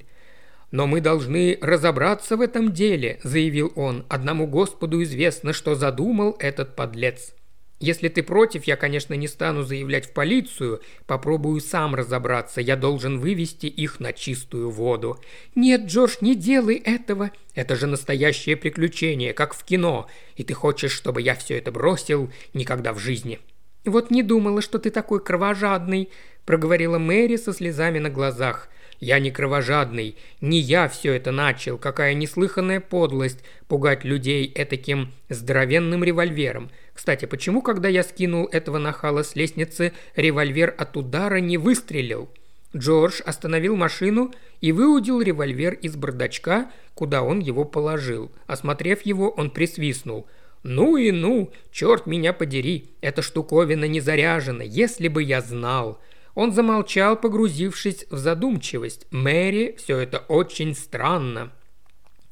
«Но 0.71 0.86
мы 0.86 1.00
должны 1.00 1.57
разобраться 1.62 2.36
в 2.36 2.41
этом 2.41 2.74
деле»,– 2.74 3.19
заявил 3.24 3.71
он. 3.75 4.05
«Одному 4.09 4.47
Господу 4.47 5.01
известно, 5.03 5.53
что 5.53 5.75
задумал 5.75 6.36
этот 6.39 6.75
подлец». 6.75 7.33
«Если 7.79 8.09
ты 8.09 8.24
против, 8.24 8.63
я, 8.65 8.75
конечно, 8.75 9.13
не 9.13 9.27
стану 9.27 9.62
заявлять 9.62 10.07
в 10.07 10.13
полицию. 10.13 10.81
Попробую 11.05 11.62
сам 11.62 11.93
разобраться. 11.93 12.59
Я 12.59 12.75
должен 12.75 13.19
вывести 13.19 13.67
их 13.67 14.00
на 14.00 14.13
чистую 14.13 14.71
воду». 14.71 15.19
«Нет, 15.55 15.86
Джордж, 15.86 16.15
не 16.21 16.36
делай 16.36 16.75
этого. 16.75 17.31
Это 17.53 17.75
же 17.75 17.86
настоящее 17.88 18.57
приключение, 18.57 19.33
как 19.33 19.53
в 19.53 19.63
кино. 19.63 20.07
И 20.36 20.43
ты 20.43 20.53
хочешь, 20.53 20.91
чтобы 20.91 21.21
я 21.21 21.36
все 21.36 21.57
это 21.59 21.71
бросил? 21.71 22.31
Никогда 22.53 22.93
в 22.93 23.00
жизни». 23.00 23.39
«Вот 23.86 24.12
не 24.12 24.24
думала, 24.24 24.62
что 24.62 24.79
ты 24.79 24.89
такой 24.89 25.24
кровожадный»,– 25.24 26.09
проговорила 26.45 26.97
Мэри 26.97 27.38
со 27.38 27.53
слезами 27.53 28.00
на 28.00 28.09
глазах– 28.09 28.69
я 29.00 29.20
не 29.20 29.32
кровожадный, 29.32 30.16
не 30.42 30.60
я 30.60 30.88
все 30.88 31.13
это 31.13 31.32
начал, 31.32 31.77
какая 31.77 32.13
неслыханная 32.13 32.80
подлость 32.80 33.44
пугать 33.68 34.04
людей 34.04 34.51
этаким 34.54 35.13
здоровенным 35.30 36.04
револьвером. 36.04 36.72
Кстати, 36.94 37.25
почему, 37.25 37.62
когда 37.62 37.89
я 37.89 38.04
скинул 38.04 38.48
этого 38.51 38.80
нахала 38.80 39.24
с 39.24 39.36
лестницы, 39.36 39.94
револьвер 40.16 40.74
от 40.77 40.98
удара 40.98 41.38
не 41.38 41.58
выстрелил? 41.58 42.30
Джордж 42.75 43.22
остановил 43.24 43.75
машину 43.75 44.34
и 44.62 44.72
выудил 44.72 45.22
револьвер 45.22 45.74
из 45.74 45.96
бардачка, 45.96 46.72
куда 46.96 47.22
он 47.22 47.39
его 47.39 47.66
положил. 47.66 48.32
Осмотрев 48.46 49.06
его, 49.06 49.30
он 49.30 49.51
присвистнул. 49.51 50.27
«Ну 50.63 50.98
и 50.98 51.12
ну, 51.12 51.51
черт 51.72 52.08
меня 52.08 52.34
подери, 52.34 52.89
эта 53.01 53.22
штуковина 53.22 53.86
не 53.86 54.01
заряжена, 54.01 54.63
если 54.63 55.08
бы 55.08 55.24
я 55.24 55.42
знал!» 55.42 56.01
Он 56.38 56.51
замолчал, 56.51 57.20
погрузившись 57.20 58.06
в 58.12 58.17
задумчивость. 58.20 59.08
«Мэри, 59.10 59.75
все 59.79 59.98
это 59.98 60.20
очень 60.20 60.75
странно». 60.75 61.51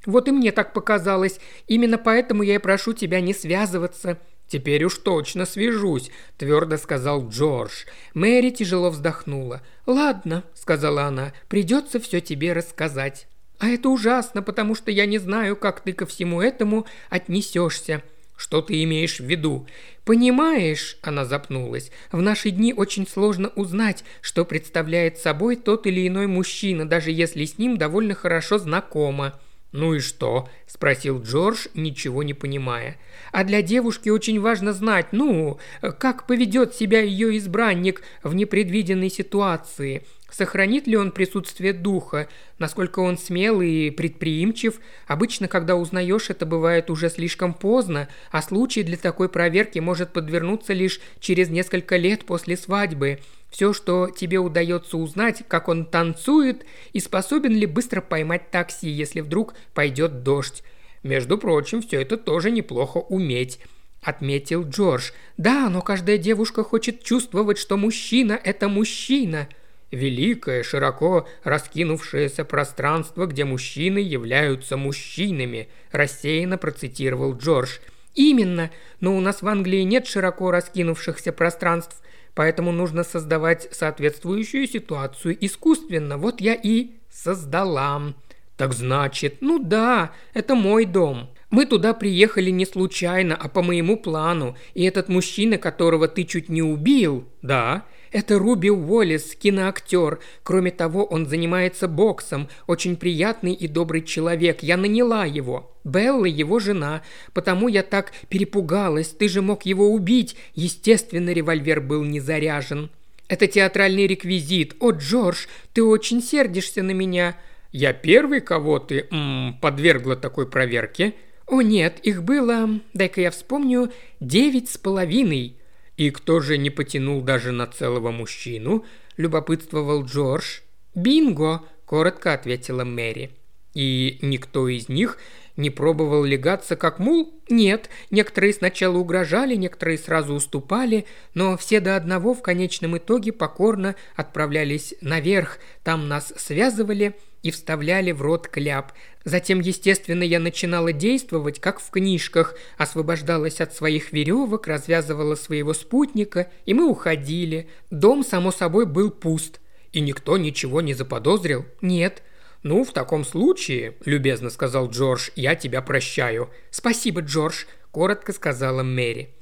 «Вот 0.05 0.27
и 0.27 0.31
мне 0.31 0.51
так 0.51 0.73
показалось. 0.73 1.39
Именно 1.65 1.97
поэтому 1.97 2.43
я 2.43 2.53
и 2.53 2.59
прошу 2.59 2.93
тебя 2.93 3.19
не 3.19 3.33
связываться». 3.33 4.19
«Теперь 4.47 4.83
уж 4.83 4.99
точно 4.99 5.47
свяжусь»,– 5.47 6.11
твердо 6.37 6.77
сказал 6.77 7.27
Джордж. 7.29 7.85
Мэри 8.13 8.51
тяжело 8.51 8.91
вздохнула. 8.91 9.63
«Ладно»,– 9.87 10.43
сказала 10.53 11.05
она,– 11.05 11.33
«придется 11.47 11.99
все 11.99 12.21
тебе 12.21 12.53
рассказать». 12.53 13.27
«А 13.57 13.69
это 13.69 13.89
ужасно, 13.89 14.43
потому 14.43 14.75
что 14.75 14.91
я 14.91 15.07
не 15.07 15.17
знаю, 15.17 15.55
как 15.55 15.79
ты 15.79 15.93
ко 15.93 16.05
всему 16.05 16.43
этому 16.43 16.85
отнесешься. 17.09 18.03
Что 18.35 18.61
ты 18.61 18.83
имеешь 18.83 19.19
в 19.19 19.25
виду? 19.25 19.67
Понимаешь, 20.03 20.97
она 21.01 21.25
запнулась, 21.25 21.91
в 22.11 22.21
наши 22.21 22.51
дни 22.51 22.73
очень 22.73 23.07
сложно 23.07 23.49
узнать, 23.55 24.03
что 24.21 24.45
представляет 24.45 25.17
собой 25.17 25.55
тот 25.55 25.87
или 25.87 26.07
иной 26.07 26.27
мужчина, 26.27 26.87
даже 26.87 27.11
если 27.11 27.45
с 27.45 27.57
ним 27.57 27.77
довольно 27.77 28.13
хорошо 28.13 28.57
знакомо. 28.57 29.39
«Ну 29.75 29.93
и 29.93 29.99
что?»– 29.99 30.47
спросил 30.67 31.21
Джордж, 31.21 31.67
ничего 31.73 32.23
не 32.23 32.33
понимая. 32.33 32.97
«А 33.33 33.43
для 33.43 33.61
девушки 33.61 34.07
очень 34.07 34.39
важно 34.39 34.71
знать, 34.71 35.07
ну, 35.11 35.59
как 35.99 36.27
поведет 36.27 36.73
себя 36.73 37.01
ее 37.01 37.37
избранник 37.37 38.01
в 38.23 38.33
непредвиденной 38.35 39.09
ситуации. 39.09 40.05
Сохранит 40.29 40.87
ли 40.87 40.97
он 40.97 41.11
присутствие 41.11 41.71
духа, 41.71 42.27
насколько 42.57 42.99
он 42.99 43.17
смелый 43.17 43.87
и 43.87 43.91
предприимчив. 43.91 44.79
Обычно, 45.07 45.47
когда 45.47 45.75
узнаешь, 45.75 46.29
это 46.29 46.45
бывает 46.45 46.89
уже 46.89 47.09
слишком 47.09 47.53
поздно, 47.53 48.09
а 48.31 48.41
случай 48.41 48.83
для 48.83 48.97
такой 48.97 49.29
проверки 49.29 49.79
может 49.79 50.13
подвернуться 50.13 50.73
лишь 50.73 50.99
через 51.19 51.49
несколько 51.49 51.95
лет 51.97 52.25
после 52.25 52.57
свадьбы. 52.57 53.19
Все, 53.49 53.71
что 53.71 54.09
тебе 54.09 54.39
удается 54.39 54.97
узнать, 54.97 55.43
как 55.47 55.69
он 55.69 55.85
танцует 55.85 56.65
и 56.91 56.99
способен 56.99 57.53
ли 57.53 57.65
быстро 57.65 58.01
поймать 58.01 58.51
такси, 58.51 58.89
если 58.89 59.21
вдруг 59.21 59.53
пойдет 59.73 60.23
дождь. 60.23 60.63
Между 61.03 61.37
прочим, 61.37 61.81
все 61.81 62.01
это 62.01 62.17
тоже 62.17 62.51
неплохо 62.51 62.97
уметь 62.97 63.59
отметил 64.01 64.63
Джордж. 64.67 65.11
«Да, 65.35 65.67
но 65.69 65.81
каждая 65.81 66.19
девушка 66.19 66.63
хочет 66.63 67.03
чувствовать, 67.03 67.57
что 67.57 67.75
мужчина– 67.75 68.39
это 68.43 68.69
мужчина». 68.69 69.49
Великое, 69.91 70.63
широко 70.63 71.27
раскинувшееся 71.43 72.43
пространство, 72.43 73.25
где 73.27 73.45
мужчины 73.45 73.99
являются 73.99 74.77
мужчинами, 74.77 75.69
рассеянно 75.91 76.57
процитировал 76.57 77.37
Джордж. 77.37 77.77
Именно, 78.13 78.71
но 78.99 79.15
у 79.15 79.19
нас 79.21 79.41
в 79.41 79.47
Англии 79.47 79.81
нет 79.81 80.07
широко 80.07 80.51
раскинувшихся 80.51 81.31
пространств, 81.31 82.01
поэтому 82.33 82.71
нужно 82.71 83.03
создавать 83.03 83.67
соответствующую 83.71 84.67
ситуацию 84.67 85.37
искусственно. 85.45 86.17
Вот 86.17 86.41
я 86.41 86.55
и 86.55 86.91
создала. 87.11 88.13
Так 88.57 88.73
значит, 88.73 89.37
ну 89.41 89.59
да, 89.59 90.11
это 90.33 90.55
мой 90.55 90.85
дом. 90.85 91.29
Мы 91.49 91.65
туда 91.65 91.93
приехали 91.93 92.49
не 92.49 92.65
случайно, 92.65 93.35
а 93.35 93.47
по 93.47 93.61
моему 93.61 93.97
плану, 93.97 94.57
и 94.73 94.83
этот 94.83 95.09
мужчина, 95.09 95.57
которого 95.57 96.07
ты 96.07 96.23
чуть 96.23 96.49
не 96.49 96.61
убил, 96.61 97.25
да, 97.41 97.85
это 98.15 98.39
Руби 98.39 98.71
Уоллес, 98.71 99.35
киноактер. 99.35 100.19
Кроме 100.43 100.71
того, 100.71 101.03
он 101.03 101.25
занимается 101.25 101.89
боксом. 101.89 102.47
Очень 102.65 102.95
приятный 102.95 103.51
и 103.51 103.67
добрый 103.67 104.03
человек. 104.03 104.63
Я 104.63 104.77
наняла 104.77 105.25
его. 105.25 105.75
Белла 105.83 106.23
его 106.23 106.59
жена. 106.59 107.01
Потому 107.33 107.67
я 107.67 107.83
так 107.83 108.13
перепугалась. 108.29 109.09
Ты 109.09 109.27
же 109.27 109.41
мог 109.41 109.65
его 109.65 109.91
убить. 109.91 110.37
Естественно, 110.53 111.31
револьвер 111.31 111.81
был 111.81 112.05
не 112.05 112.21
заряжен. 112.21 112.89
Это 113.27 113.47
театральный 113.47 114.07
реквизит. 114.07 114.77
О, 114.79 114.91
Джордж, 114.91 115.47
ты 115.73 115.83
очень 115.83 116.23
сердишься 116.23 116.83
на 116.83 116.91
меня. 116.91 117.35
Я 117.73 117.91
первый, 117.91 118.39
кого 118.39 118.79
ты 118.79 119.07
м, 119.11 119.57
подвергла 119.61 120.15
такой 120.15 120.47
проверке? 120.47 121.15
О 121.47 121.61
нет, 121.61 121.99
их 122.01 122.23
было, 122.23 122.79
дай-ка 122.93 123.19
я 123.19 123.29
вспомню, 123.29 123.91
девять 124.21 124.69
с 124.69 124.77
половиной. 124.77 125.57
«И 125.97 126.09
кто 126.09 126.39
же 126.39 126.57
не 126.57 126.69
потянул 126.69 127.21
даже 127.21 127.51
на 127.51 127.67
целого 127.67 128.11
мужчину?»– 128.11 128.85
любопытствовал 129.17 130.03
Джордж. 130.03 130.59
«Бинго!»– 130.93 131.61
коротко 131.85 132.33
ответила 132.33 132.83
Мэри. 132.83 133.31
«И 133.73 134.19
никто 134.21 134.67
из 134.67 134.89
них 134.89 135.17
не 135.57 135.69
пробовал 135.69 136.23
легаться 136.23 136.75
как 136.75 136.99
мул? 136.99 137.33
Нет, 137.49 137.89
некоторые 138.11 138.53
сначала 138.53 138.97
угрожали, 138.97 139.55
некоторые 139.55 139.97
сразу 139.97 140.33
уступали, 140.33 141.05
но 141.33 141.57
все 141.57 141.79
до 141.79 141.95
одного 141.95 142.33
в 142.33 142.41
конечном 142.41 142.97
итоге 142.97 143.31
покорно 143.31 143.95
отправлялись 144.15 144.95
наверх, 145.01 145.59
там 145.83 146.07
нас 146.07 146.33
связывали 146.35 147.15
и 147.45 147.51
вставляли 147.51 148.11
в 148.11 148.23
рот 148.23 148.47
кляп. 148.47 148.91
Затем, 149.23 149.59
естественно, 149.59 150.23
я 150.23 150.39
начинала 150.39 150.91
действовать, 150.91 151.59
как 151.59 151.79
в 151.79 151.91
книжках, 151.91 152.55
освобождалась 152.79 153.61
от 153.61 153.71
своих 153.71 154.11
веревок, 154.11 154.65
развязывала 154.65 155.35
своего 155.35 155.75
спутника, 155.75 156.49
и 156.65 156.73
мы 156.73 156.89
уходили. 156.89 157.69
Дом, 157.91 158.23
само 158.23 158.51
собой, 158.51 158.87
был 158.87 159.11
пуст. 159.11 159.61
И 159.91 159.99
никто 159.99 160.39
ничего 160.39 160.81
не 160.81 160.95
заподозрил? 160.95 161.65
Нет. 161.81 162.23
«Ну, 162.63 162.83
в 162.83 162.93
таком 162.93 163.23
случае»,– 163.23 163.93
любезно 164.05 164.49
сказал 164.49 164.89
Джордж,– 164.89 165.29
«я 165.35 165.53
тебя 165.53 165.83
прощаю». 165.83 166.49
«Спасибо, 166.71 167.21
Джордж»,– 167.21 167.65
коротко 167.91 168.33
сказала 168.33 168.81
Мэри. 168.81 169.35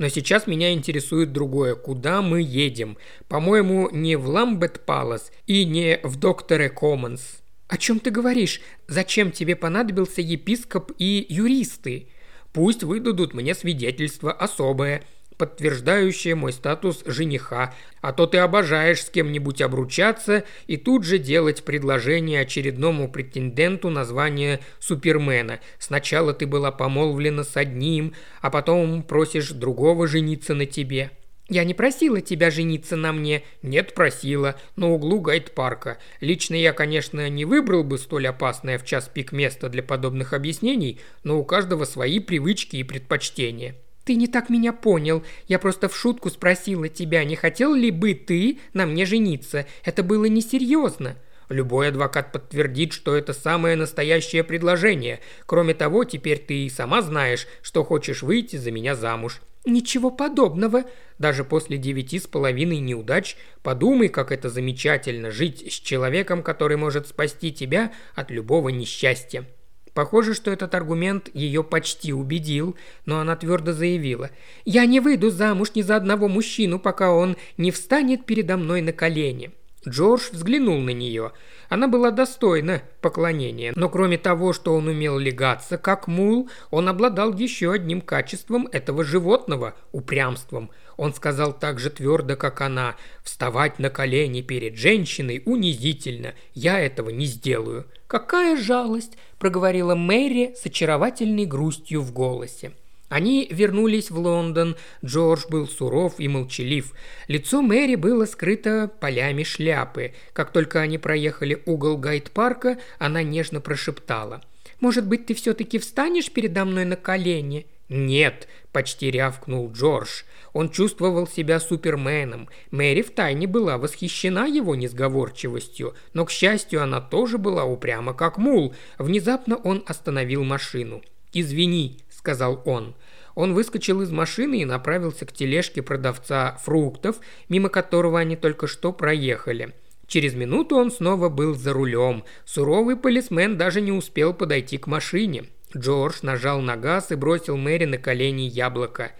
Но 0.00 0.08
сейчас 0.08 0.46
меня 0.46 0.72
интересует 0.72 1.30
другое. 1.30 1.74
Куда 1.74 2.22
мы 2.22 2.40
едем? 2.40 2.96
По-моему, 3.28 3.90
не 3.92 4.16
в 4.16 4.26
Ламбет 4.28 4.86
Палас 4.86 5.30
и 5.46 5.66
не 5.66 6.00
в 6.02 6.16
Докторе 6.16 6.70
Коммонс. 6.70 7.42
«О 7.70 7.76
чем 7.76 8.00
ты 8.00 8.10
говоришь? 8.10 8.60
Зачем 8.88 9.30
тебе 9.30 9.54
понадобился 9.54 10.20
епископ 10.20 10.90
и 10.98 11.24
юристы?» 11.28 12.08
«Пусть 12.52 12.82
выдадут 12.82 13.32
мне 13.32 13.54
свидетельство 13.54 14.32
особое», 14.32 15.04
подтверждающее 15.38 16.34
мой 16.34 16.52
статус 16.52 17.02
жениха, 17.06 17.72
а 18.02 18.12
то 18.12 18.26
ты 18.26 18.38
обожаешь 18.38 19.04
с 19.04 19.08
кем-нибудь 19.08 19.62
обручаться 19.62 20.44
и 20.66 20.76
тут 20.76 21.04
же 21.04 21.18
делать 21.18 21.64
предложение 21.64 22.40
очередному 22.40 23.08
претенденту 23.08 23.88
на 23.88 24.04
звание 24.04 24.60
Супермена. 24.80 25.60
Сначала 25.78 26.34
ты 26.34 26.46
была 26.46 26.72
помолвлена 26.72 27.44
с 27.44 27.56
одним, 27.56 28.14
а 28.42 28.50
потом 28.50 29.02
просишь 29.02 29.50
другого 29.52 30.08
жениться 30.08 30.54
на 30.54 30.66
тебе. 30.66 31.10
«Я 31.50 31.64
не 31.64 31.74
просила 31.74 32.20
тебя 32.20 32.48
жениться 32.52 32.94
на 32.94 33.12
мне». 33.12 33.42
«Нет, 33.60 33.92
просила. 33.92 34.54
На 34.76 34.88
углу 34.88 35.18
гайд-парка. 35.20 35.98
Лично 36.20 36.54
я, 36.54 36.72
конечно, 36.72 37.28
не 37.28 37.44
выбрал 37.44 37.82
бы 37.82 37.98
столь 37.98 38.28
опасное 38.28 38.78
в 38.78 38.84
час 38.84 39.10
пик 39.12 39.32
место 39.32 39.68
для 39.68 39.82
подобных 39.82 40.32
объяснений, 40.32 41.00
но 41.24 41.40
у 41.40 41.44
каждого 41.44 41.84
свои 41.86 42.20
привычки 42.20 42.76
и 42.76 42.84
предпочтения». 42.84 43.74
«Ты 44.04 44.14
не 44.14 44.28
так 44.28 44.48
меня 44.48 44.72
понял. 44.72 45.24
Я 45.48 45.58
просто 45.58 45.88
в 45.88 45.96
шутку 45.96 46.30
спросила 46.30 46.88
тебя, 46.88 47.24
не 47.24 47.34
хотел 47.34 47.74
ли 47.74 47.90
бы 47.90 48.14
ты 48.14 48.60
на 48.72 48.86
мне 48.86 49.04
жениться. 49.04 49.66
Это 49.84 50.04
было 50.04 50.26
несерьезно». 50.26 51.16
Любой 51.48 51.88
адвокат 51.88 52.30
подтвердит, 52.30 52.92
что 52.92 53.16
это 53.16 53.32
самое 53.32 53.74
настоящее 53.74 54.44
предложение. 54.44 55.18
Кроме 55.46 55.74
того, 55.74 56.04
теперь 56.04 56.38
ты 56.38 56.66
и 56.66 56.70
сама 56.70 57.02
знаешь, 57.02 57.48
что 57.60 57.82
хочешь 57.82 58.22
выйти 58.22 58.54
за 58.54 58.70
меня 58.70 58.94
замуж. 58.94 59.40
«Ничего 59.66 60.10
подобного. 60.10 60.84
Даже 61.18 61.44
после 61.44 61.76
девяти 61.76 62.18
с 62.18 62.26
половиной 62.26 62.78
неудач 62.78 63.36
подумай, 63.62 64.08
как 64.08 64.32
это 64.32 64.48
замечательно 64.48 65.30
жить 65.30 65.70
с 65.70 65.74
человеком, 65.74 66.42
который 66.42 66.78
может 66.78 67.08
спасти 67.08 67.52
тебя 67.52 67.92
от 68.14 68.30
любого 68.30 68.70
несчастья». 68.70 69.46
Похоже, 69.92 70.34
что 70.34 70.50
этот 70.50 70.74
аргумент 70.74 71.28
ее 71.34 71.64
почти 71.64 72.12
убедил, 72.12 72.76
но 73.06 73.18
она 73.20 73.36
твердо 73.36 73.72
заявила. 73.72 74.30
«Я 74.64 74.86
не 74.86 75.00
выйду 75.00 75.30
замуж 75.30 75.72
ни 75.74 75.82
за 75.82 75.96
одного 75.96 76.28
мужчину, 76.28 76.78
пока 76.78 77.12
он 77.12 77.36
не 77.56 77.70
встанет 77.70 78.24
передо 78.24 78.56
мной 78.56 78.82
на 78.82 78.92
колени». 78.92 79.52
Джордж 79.88 80.30
взглянул 80.32 80.78
на 80.80 80.90
нее. 80.90 81.32
Она 81.70 81.88
была 81.88 82.10
достойна 82.10 82.82
поклонения, 83.00 83.72
но 83.76 83.88
кроме 83.88 84.18
того, 84.18 84.52
что 84.52 84.74
он 84.74 84.88
умел 84.88 85.18
легаться 85.18 85.78
как 85.78 86.06
мул, 86.06 86.50
он 86.70 86.88
обладал 86.88 87.32
еще 87.32 87.72
одним 87.72 88.00
качеством 88.00 88.68
этого 88.72 89.04
животного– 89.04 89.74
упрямством. 89.92 90.70
Он 90.96 91.14
сказал 91.14 91.54
так 91.54 91.78
же 91.78 91.88
твердо, 91.88 92.36
как 92.36 92.60
она, 92.60 92.96
«Вставать 93.24 93.78
на 93.78 93.88
колени 93.88 94.42
перед 94.42 94.76
женщиной 94.76 95.42
унизительно, 95.46 96.34
я 96.52 96.78
этого 96.78 97.08
не 97.08 97.24
сделаю». 97.24 97.86
«Какая 98.06 98.56
жалость!»– 98.56 99.16
проговорила 99.38 99.94
Мэри 99.94 100.54
с 100.60 100.66
очаровательной 100.66 101.46
грустью 101.46 102.02
в 102.02 102.12
голосе. 102.12 102.72
Они 103.10 103.48
вернулись 103.50 104.10
в 104.10 104.18
Лондон. 104.18 104.76
Джордж 105.04 105.42
был 105.50 105.66
суров 105.68 106.14
и 106.18 106.28
молчалив. 106.28 106.94
Лицо 107.26 107.60
Мэри 107.60 107.96
было 107.96 108.24
скрыто 108.24 108.88
полями 109.00 109.42
шляпы. 109.42 110.14
Как 110.32 110.52
только 110.52 110.80
они 110.80 110.96
проехали 110.96 111.60
угол 111.66 111.98
гайд-парка, 111.98 112.78
она 112.98 113.22
нежно 113.24 113.60
прошептала. 113.60 114.40
«Может 114.78 115.06
быть, 115.06 115.26
ты 115.26 115.34
все-таки 115.34 115.78
встанешь 115.78 116.30
передо 116.30 116.64
мной 116.64 116.84
на 116.84 116.96
колени?» 116.96 117.66
«Нет»,– 117.88 118.46
почти 118.72 119.10
рявкнул 119.10 119.72
Джордж. 119.72 120.22
Он 120.52 120.70
чувствовал 120.70 121.26
себя 121.26 121.58
суперменом. 121.58 122.48
Мэри 122.70 123.02
втайне 123.02 123.48
была 123.48 123.76
восхищена 123.76 124.46
его 124.46 124.76
несговорчивостью, 124.76 125.94
но, 126.14 126.24
к 126.24 126.30
счастью, 126.30 126.80
она 126.80 127.00
тоже 127.00 127.38
была 127.38 127.64
упряма, 127.64 128.14
как 128.14 128.38
мул. 128.38 128.72
Внезапно 128.98 129.56
он 129.56 129.82
остановил 129.86 130.44
машину. 130.44 131.02
«Извини»,– 131.32 131.98
сказал 132.20 132.62
он. 132.66 132.94
Он 133.34 133.54
выскочил 133.54 134.02
из 134.02 134.10
машины 134.10 134.60
и 134.60 134.66
направился 134.66 135.24
к 135.24 135.32
тележке 135.32 135.82
продавца 135.82 136.58
фруктов, 136.62 137.16
мимо 137.48 137.70
которого 137.70 138.20
они 138.20 138.36
только 138.36 138.66
что 138.66 138.92
проехали. 138.92 139.72
Через 140.06 140.34
минуту 140.34 140.76
он 140.76 140.90
снова 140.90 141.30
был 141.30 141.54
за 141.54 141.72
рулем. 141.72 142.24
Суровый 142.44 142.96
полисмен 142.96 143.56
даже 143.56 143.80
не 143.80 143.92
успел 143.92 144.34
подойти 144.34 144.76
к 144.76 144.86
машине. 144.86 145.44
Джордж 145.74 146.16
нажал 146.22 146.60
на 146.60 146.76
газ 146.76 147.10
и 147.10 147.14
бросил 147.14 147.56
Мэри 147.56 147.86
на 147.86 147.96
колени 147.96 148.42
яблоко. 148.42 149.12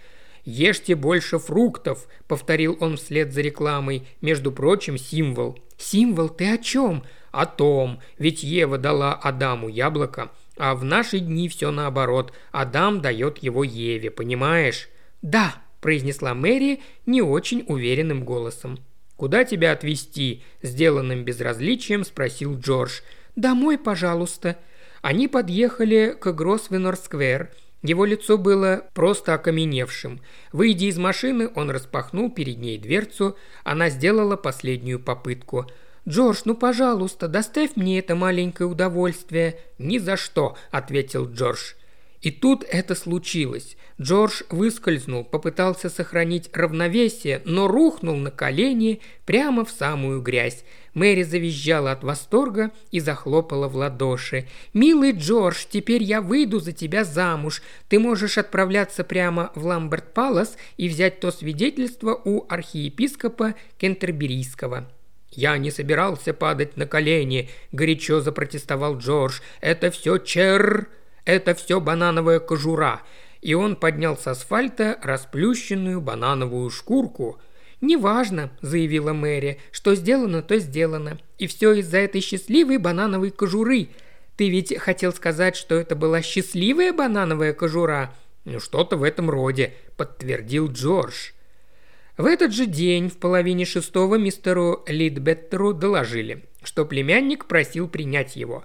«Ешьте 0.44 0.94
больше 0.94 1.38
фруктов»,— 1.38 2.06
повторил 2.28 2.76
он 2.80 2.96
вслед 2.96 3.32
за 3.32 3.40
рекламой. 3.40 4.06
«Между 4.20 4.52
прочим, 4.52 4.98
символ». 4.98 5.58
«Символ? 5.78 6.28
Ты 6.28 6.52
о 6.52 6.58
чем?» 6.58 7.04
«О 7.30 7.46
том. 7.46 8.00
Ведь 8.18 8.42
Ева 8.42 8.76
дала 8.76 9.14
Адаму 9.14 9.68
яблоко, 9.68 10.30
а 10.61 10.75
в 10.75 10.85
наши 10.85 11.20
дни 11.20 11.49
все 11.49 11.70
наоборот. 11.70 12.35
Адам 12.53 13.01
дает 13.01 13.38
его 13.38 13.64
Еве, 13.64 14.11
понимаешь?» 14.11 14.90
«Да»,– 15.23 15.55
произнесла 15.81 16.35
Мэри 16.35 16.81
не 17.07 17.23
очень 17.23 17.64
уверенным 17.66 18.27
голосом. 18.27 18.79
«Куда 19.16 19.44
тебя 19.44 19.73
отвезти?»– 19.73 20.42
сделанным 20.62 21.25
безразличием 21.25 22.05
спросил 22.05 22.59
Джордж. 22.59 23.01
«Домой, 23.37 23.79
пожалуйста». 23.79 24.59
Они 25.01 25.29
подъехали 25.29 26.14
к 26.20 26.31
Гросвенор-сквер. 26.31 27.51
Его 27.81 28.05
лицо 28.05 28.37
было 28.37 28.85
просто 28.92 29.33
окаменевшим. 29.33 30.20
Выйдя 30.53 30.87
из 30.87 30.99
машины, 30.99 31.51
он 31.55 31.70
распахнул 31.70 32.31
перед 32.31 32.59
ней 32.59 32.77
дверцу. 32.77 33.35
Она 33.64 33.88
сделала 33.88 34.37
последнюю 34.37 35.01
попытку– 35.01 35.66
«Джордж, 36.11 36.40
ну, 36.44 36.57
пожалуйста, 36.57 37.29
доставь 37.29 37.77
мне 37.77 38.01
это 38.01 38.16
маленькое 38.16 38.68
удовольствие». 38.68 39.61
«Ни 39.79 39.99
за 39.99 40.16
что»,– 40.16 40.57
ответил 40.73 41.31
Джордж. 41.33 41.75
И 42.20 42.33
тут 42.33 42.64
это 42.68 42.96
случилось. 42.96 43.77
Джордж 44.01 44.42
выскользнул, 44.51 45.23
попытался 45.23 45.88
сохранить 45.88 46.51
равновесие, 46.53 47.42
но 47.44 47.68
рухнул 47.68 48.16
на 48.16 48.33
колени 48.33 49.01
прямо 49.25 49.64
в 49.64 49.70
самую 49.70 50.20
грязь. 50.20 50.64
Мэри 50.94 51.23
завизжала 51.23 51.92
от 51.92 52.03
восторга 52.03 52.73
и 52.90 52.99
захлопала 52.99 53.68
в 53.68 53.77
ладоши. 53.77 54.49
«Милый 54.75 55.12
Джордж, 55.12 55.64
теперь 55.70 56.03
я 56.03 56.20
выйду 56.20 56.59
за 56.59 56.73
тебя 56.73 57.05
замуж. 57.05 57.62
Ты 57.88 58.01
можешь 58.01 58.37
отправляться 58.37 59.05
прямо 59.05 59.53
в 59.55 59.64
Ламберт-Палас 59.64 60.57
и 60.77 60.88
взять 60.88 61.20
то 61.20 61.31
свидетельство 61.31 62.20
у 62.25 62.46
архиепископа 62.49 63.55
Кентерберийского». 63.79 64.88
«Я 65.31 65.59
не 65.59 65.71
собирался 65.71 66.35
падать 66.35 66.77
на 66.77 66.87
колени»,– 66.87 67.49
горячо 67.73 68.21
запротестовал 68.21 68.99
Джордж. 68.99 69.40
«Это 69.61 69.90
все 69.90 70.19
чер... 70.19 70.88
Это 71.25 71.55
все 71.55 71.81
банановая 71.81 72.40
кожура». 72.40 73.03
И 73.40 73.55
он 73.55 73.77
поднял 73.77 74.19
с 74.19 74.27
асфальта 74.27 74.99
расплющенную 75.03 76.01
банановую 76.01 76.69
шкурку. 76.71 77.40
«Неважно»,– 77.81 78.51
заявила 78.61 79.12
Мэри,– 79.12 79.61
«что 79.71 79.95
сделано, 79.95 80.43
то 80.43 80.59
сделано. 80.59 81.19
И 81.38 81.47
все 81.47 81.73
из-за 81.75 81.99
этой 81.99 82.21
счастливой 82.21 82.79
банановой 82.79 83.31
кожуры. 83.31 83.88
Ты 84.37 84.51
ведь 84.51 84.77
хотел 84.79 85.12
сказать, 85.12 85.57
что 85.57 85.77
это 85.77 85.95
была 85.95 86.23
счастливая 86.23 86.93
банановая 86.93 87.55
кожура?» 87.55 88.12
«Ну, 88.45 88.59
что-то 88.59 88.97
в 88.97 89.05
этом 89.05 89.31
роде»,– 89.31 89.75
подтвердил 89.97 90.71
Джордж. 90.71 91.31
В 92.20 92.26
этот 92.26 92.52
же 92.52 92.66
день 92.66 93.09
в 93.09 93.16
половине 93.16 93.64
шестого 93.64 94.16
мистеру 94.16 94.85
Лидбеттеру 94.87 95.72
доложили, 95.72 96.44
что 96.62 96.85
племянник 96.85 97.46
просил 97.46 97.88
принять 97.88 98.37
его. 98.37 98.62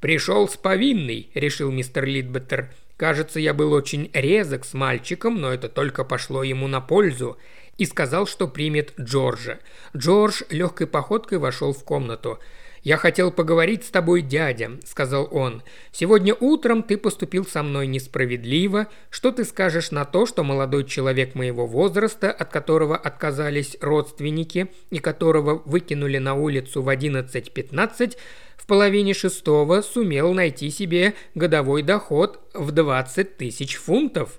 «Пришел 0.00 0.48
с 0.48 0.56
повинной»,– 0.56 1.28
решил 1.34 1.70
мистер 1.70 2.06
Лидбеттер. 2.06 2.70
«Кажется, 2.96 3.40
я 3.40 3.52
был 3.52 3.74
очень 3.74 4.08
резок 4.14 4.64
с 4.64 4.72
мальчиком, 4.72 5.38
но 5.38 5.52
это 5.52 5.68
только 5.68 6.02
пошло 6.02 6.42
ему 6.42 6.66
на 6.66 6.80
пользу» 6.80 7.36
и 7.76 7.84
сказал, 7.84 8.26
что 8.26 8.48
примет 8.48 8.94
Джорджа. 8.98 9.58
Джордж 9.94 10.40
легкой 10.48 10.86
походкой 10.86 11.36
вошел 11.36 11.74
в 11.74 11.84
комнату. 11.84 12.38
«Я 12.84 12.98
хотел 12.98 13.30
поговорить 13.30 13.84
с 13.84 13.88
тобой, 13.88 14.20
дядя»,– 14.20 14.72
сказал 14.84 15.26
он. 15.32 15.62
«Сегодня 15.90 16.34
утром 16.34 16.82
ты 16.82 16.98
поступил 16.98 17.46
со 17.46 17.62
мной 17.62 17.86
несправедливо. 17.86 18.88
Что 19.08 19.32
ты 19.32 19.44
скажешь 19.44 19.90
на 19.90 20.04
то, 20.04 20.26
что 20.26 20.44
молодой 20.44 20.84
человек 20.84 21.34
моего 21.34 21.66
возраста, 21.66 22.30
от 22.30 22.50
которого 22.50 22.94
отказались 22.94 23.78
родственники 23.80 24.70
и 24.90 24.98
которого 24.98 25.62
выкинули 25.64 26.18
на 26.18 26.34
улицу 26.34 26.82
в 26.82 26.90
11-15, 26.90 28.18
в 28.58 28.66
половине 28.66 29.14
шестого 29.14 29.80
сумел 29.80 30.34
найти 30.34 30.68
себе 30.68 31.14
годовой 31.34 31.82
доход 31.82 32.38
в 32.52 32.70
20 32.70 33.38
тысяч 33.38 33.76
фунтов? 33.76 34.38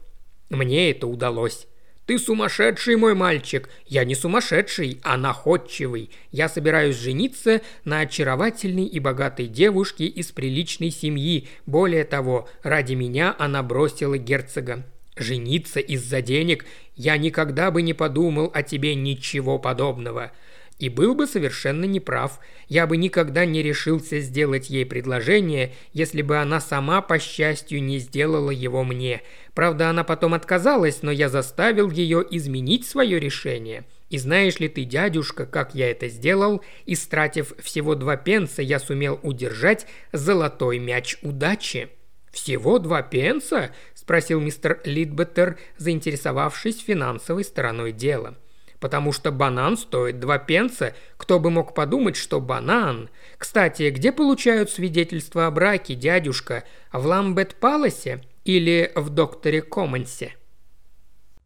Мне 0.51 0.91
это 0.91 1.07
удалось». 1.07 1.67
«Ты 2.05 2.19
сумасшедший, 2.19 2.97
мой 2.97 3.15
мальчик!» 3.15 3.69
«Я 3.87 4.05
не 4.05 4.13
сумасшедший, 4.13 4.99
а 5.03 5.17
находчивый. 5.17 6.11
Я 6.31 6.49
собираюсь 6.49 6.97
жениться 6.97 7.61
на 7.83 8.01
очаровательной 8.01 8.85
и 8.85 8.99
богатой 8.99 9.47
девушке 9.47 10.05
из 10.05 10.31
приличной 10.31 10.91
семьи. 10.91 11.47
Более 11.65 12.03
того, 12.03 12.47
ради 12.61 12.93
меня 12.93 13.35
она 13.39 13.63
бросила 13.63 14.17
герцога. 14.17 14.85
Жениться 15.15 15.79
из-за 15.79 16.21
денег 16.21 16.65
я 16.95 17.17
никогда 17.17 17.71
бы 17.71 17.81
не 17.81 17.93
подумал 17.93 18.51
о 18.53 18.61
тебе 18.63 18.93
ничего 18.95 19.57
подобного. 19.57 20.31
И 20.77 20.89
был 20.89 21.15
бы 21.15 21.25
совершенно 21.25 21.85
неправ. 21.85 22.39
Я 22.67 22.85
бы 22.85 22.97
никогда 22.97 23.45
не 23.45 23.63
решился 23.63 24.19
сделать 24.19 24.69
ей 24.69 24.85
предложение, 24.85 25.73
если 25.93 26.21
бы 26.21 26.37
она 26.37 26.59
сама, 26.59 27.01
по 27.01 27.17
счастью, 27.17 27.81
не 27.81 27.99
сделала 27.99 28.51
его 28.51 28.83
мне. 28.83 29.21
Правда, 29.53 29.89
она 29.89 30.03
потом 30.03 30.33
отказалась, 30.33 31.01
но 31.01 31.11
я 31.11 31.29
заставил 31.29 31.89
ее 31.89 32.25
изменить 32.29 32.85
свое 32.85 33.19
решение. 33.19 33.85
И 34.09 34.17
знаешь 34.17 34.59
ли 34.59 34.67
ты, 34.67 34.83
дядюшка, 34.83 35.45
как 35.45 35.75
я 35.75 35.89
это 35.89 36.09
сделал? 36.09 36.61
Истратив 36.85 37.53
всего 37.63 37.95
два 37.95 38.17
пенса, 38.17 38.61
я 38.61 38.79
сумел 38.79 39.17
удержать 39.23 39.87
золотой 40.11 40.79
мяч 40.79 41.17
удачи. 41.21 41.89
«Всего 42.31 42.79
два 42.79 43.01
пенса?»– 43.01 43.71
спросил 43.95 44.41
мистер 44.41 44.81
Лидбеттер, 44.83 45.57
заинтересовавшись 45.77 46.83
финансовой 46.83 47.45
стороной 47.45 47.93
дела– 47.93 48.35
потому 48.85 49.11
что 49.11 49.31
банан 49.31 49.77
стоит 49.77 50.19
два 50.19 50.37
пенса. 50.37 50.93
Кто 51.17 51.39
бы 51.39 51.49
мог 51.49 51.73
подумать, 51.73 52.15
что 52.15 52.39
банан... 52.39 53.09
Кстати, 53.39 53.89
где 53.89 54.11
получают 54.11 54.69
свидетельство 54.69 55.47
о 55.47 55.51
браке, 55.51 55.95
дядюшка? 55.95 56.65
В 56.93 57.03
Ламбет-Паласе 57.07 58.21
или 58.43 58.91
в 58.93 59.09
Докторс-Коммонсе? 59.09 60.35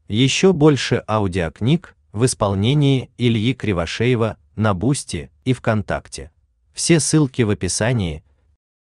Еще 0.10 0.52
больше 0.52 1.02
аудиокниг 1.08 1.96
в 2.12 2.26
исполнении 2.26 3.10
Ильи 3.18 3.54
Кривошеева 3.54 4.36
на 4.58 4.74
Бусти 4.74 5.32
и 5.46 5.54
ВКонтакте. 5.54 6.32
Все 6.74 7.00
ссылки 7.00 7.44
в 7.44 7.52
описании– 7.52 8.22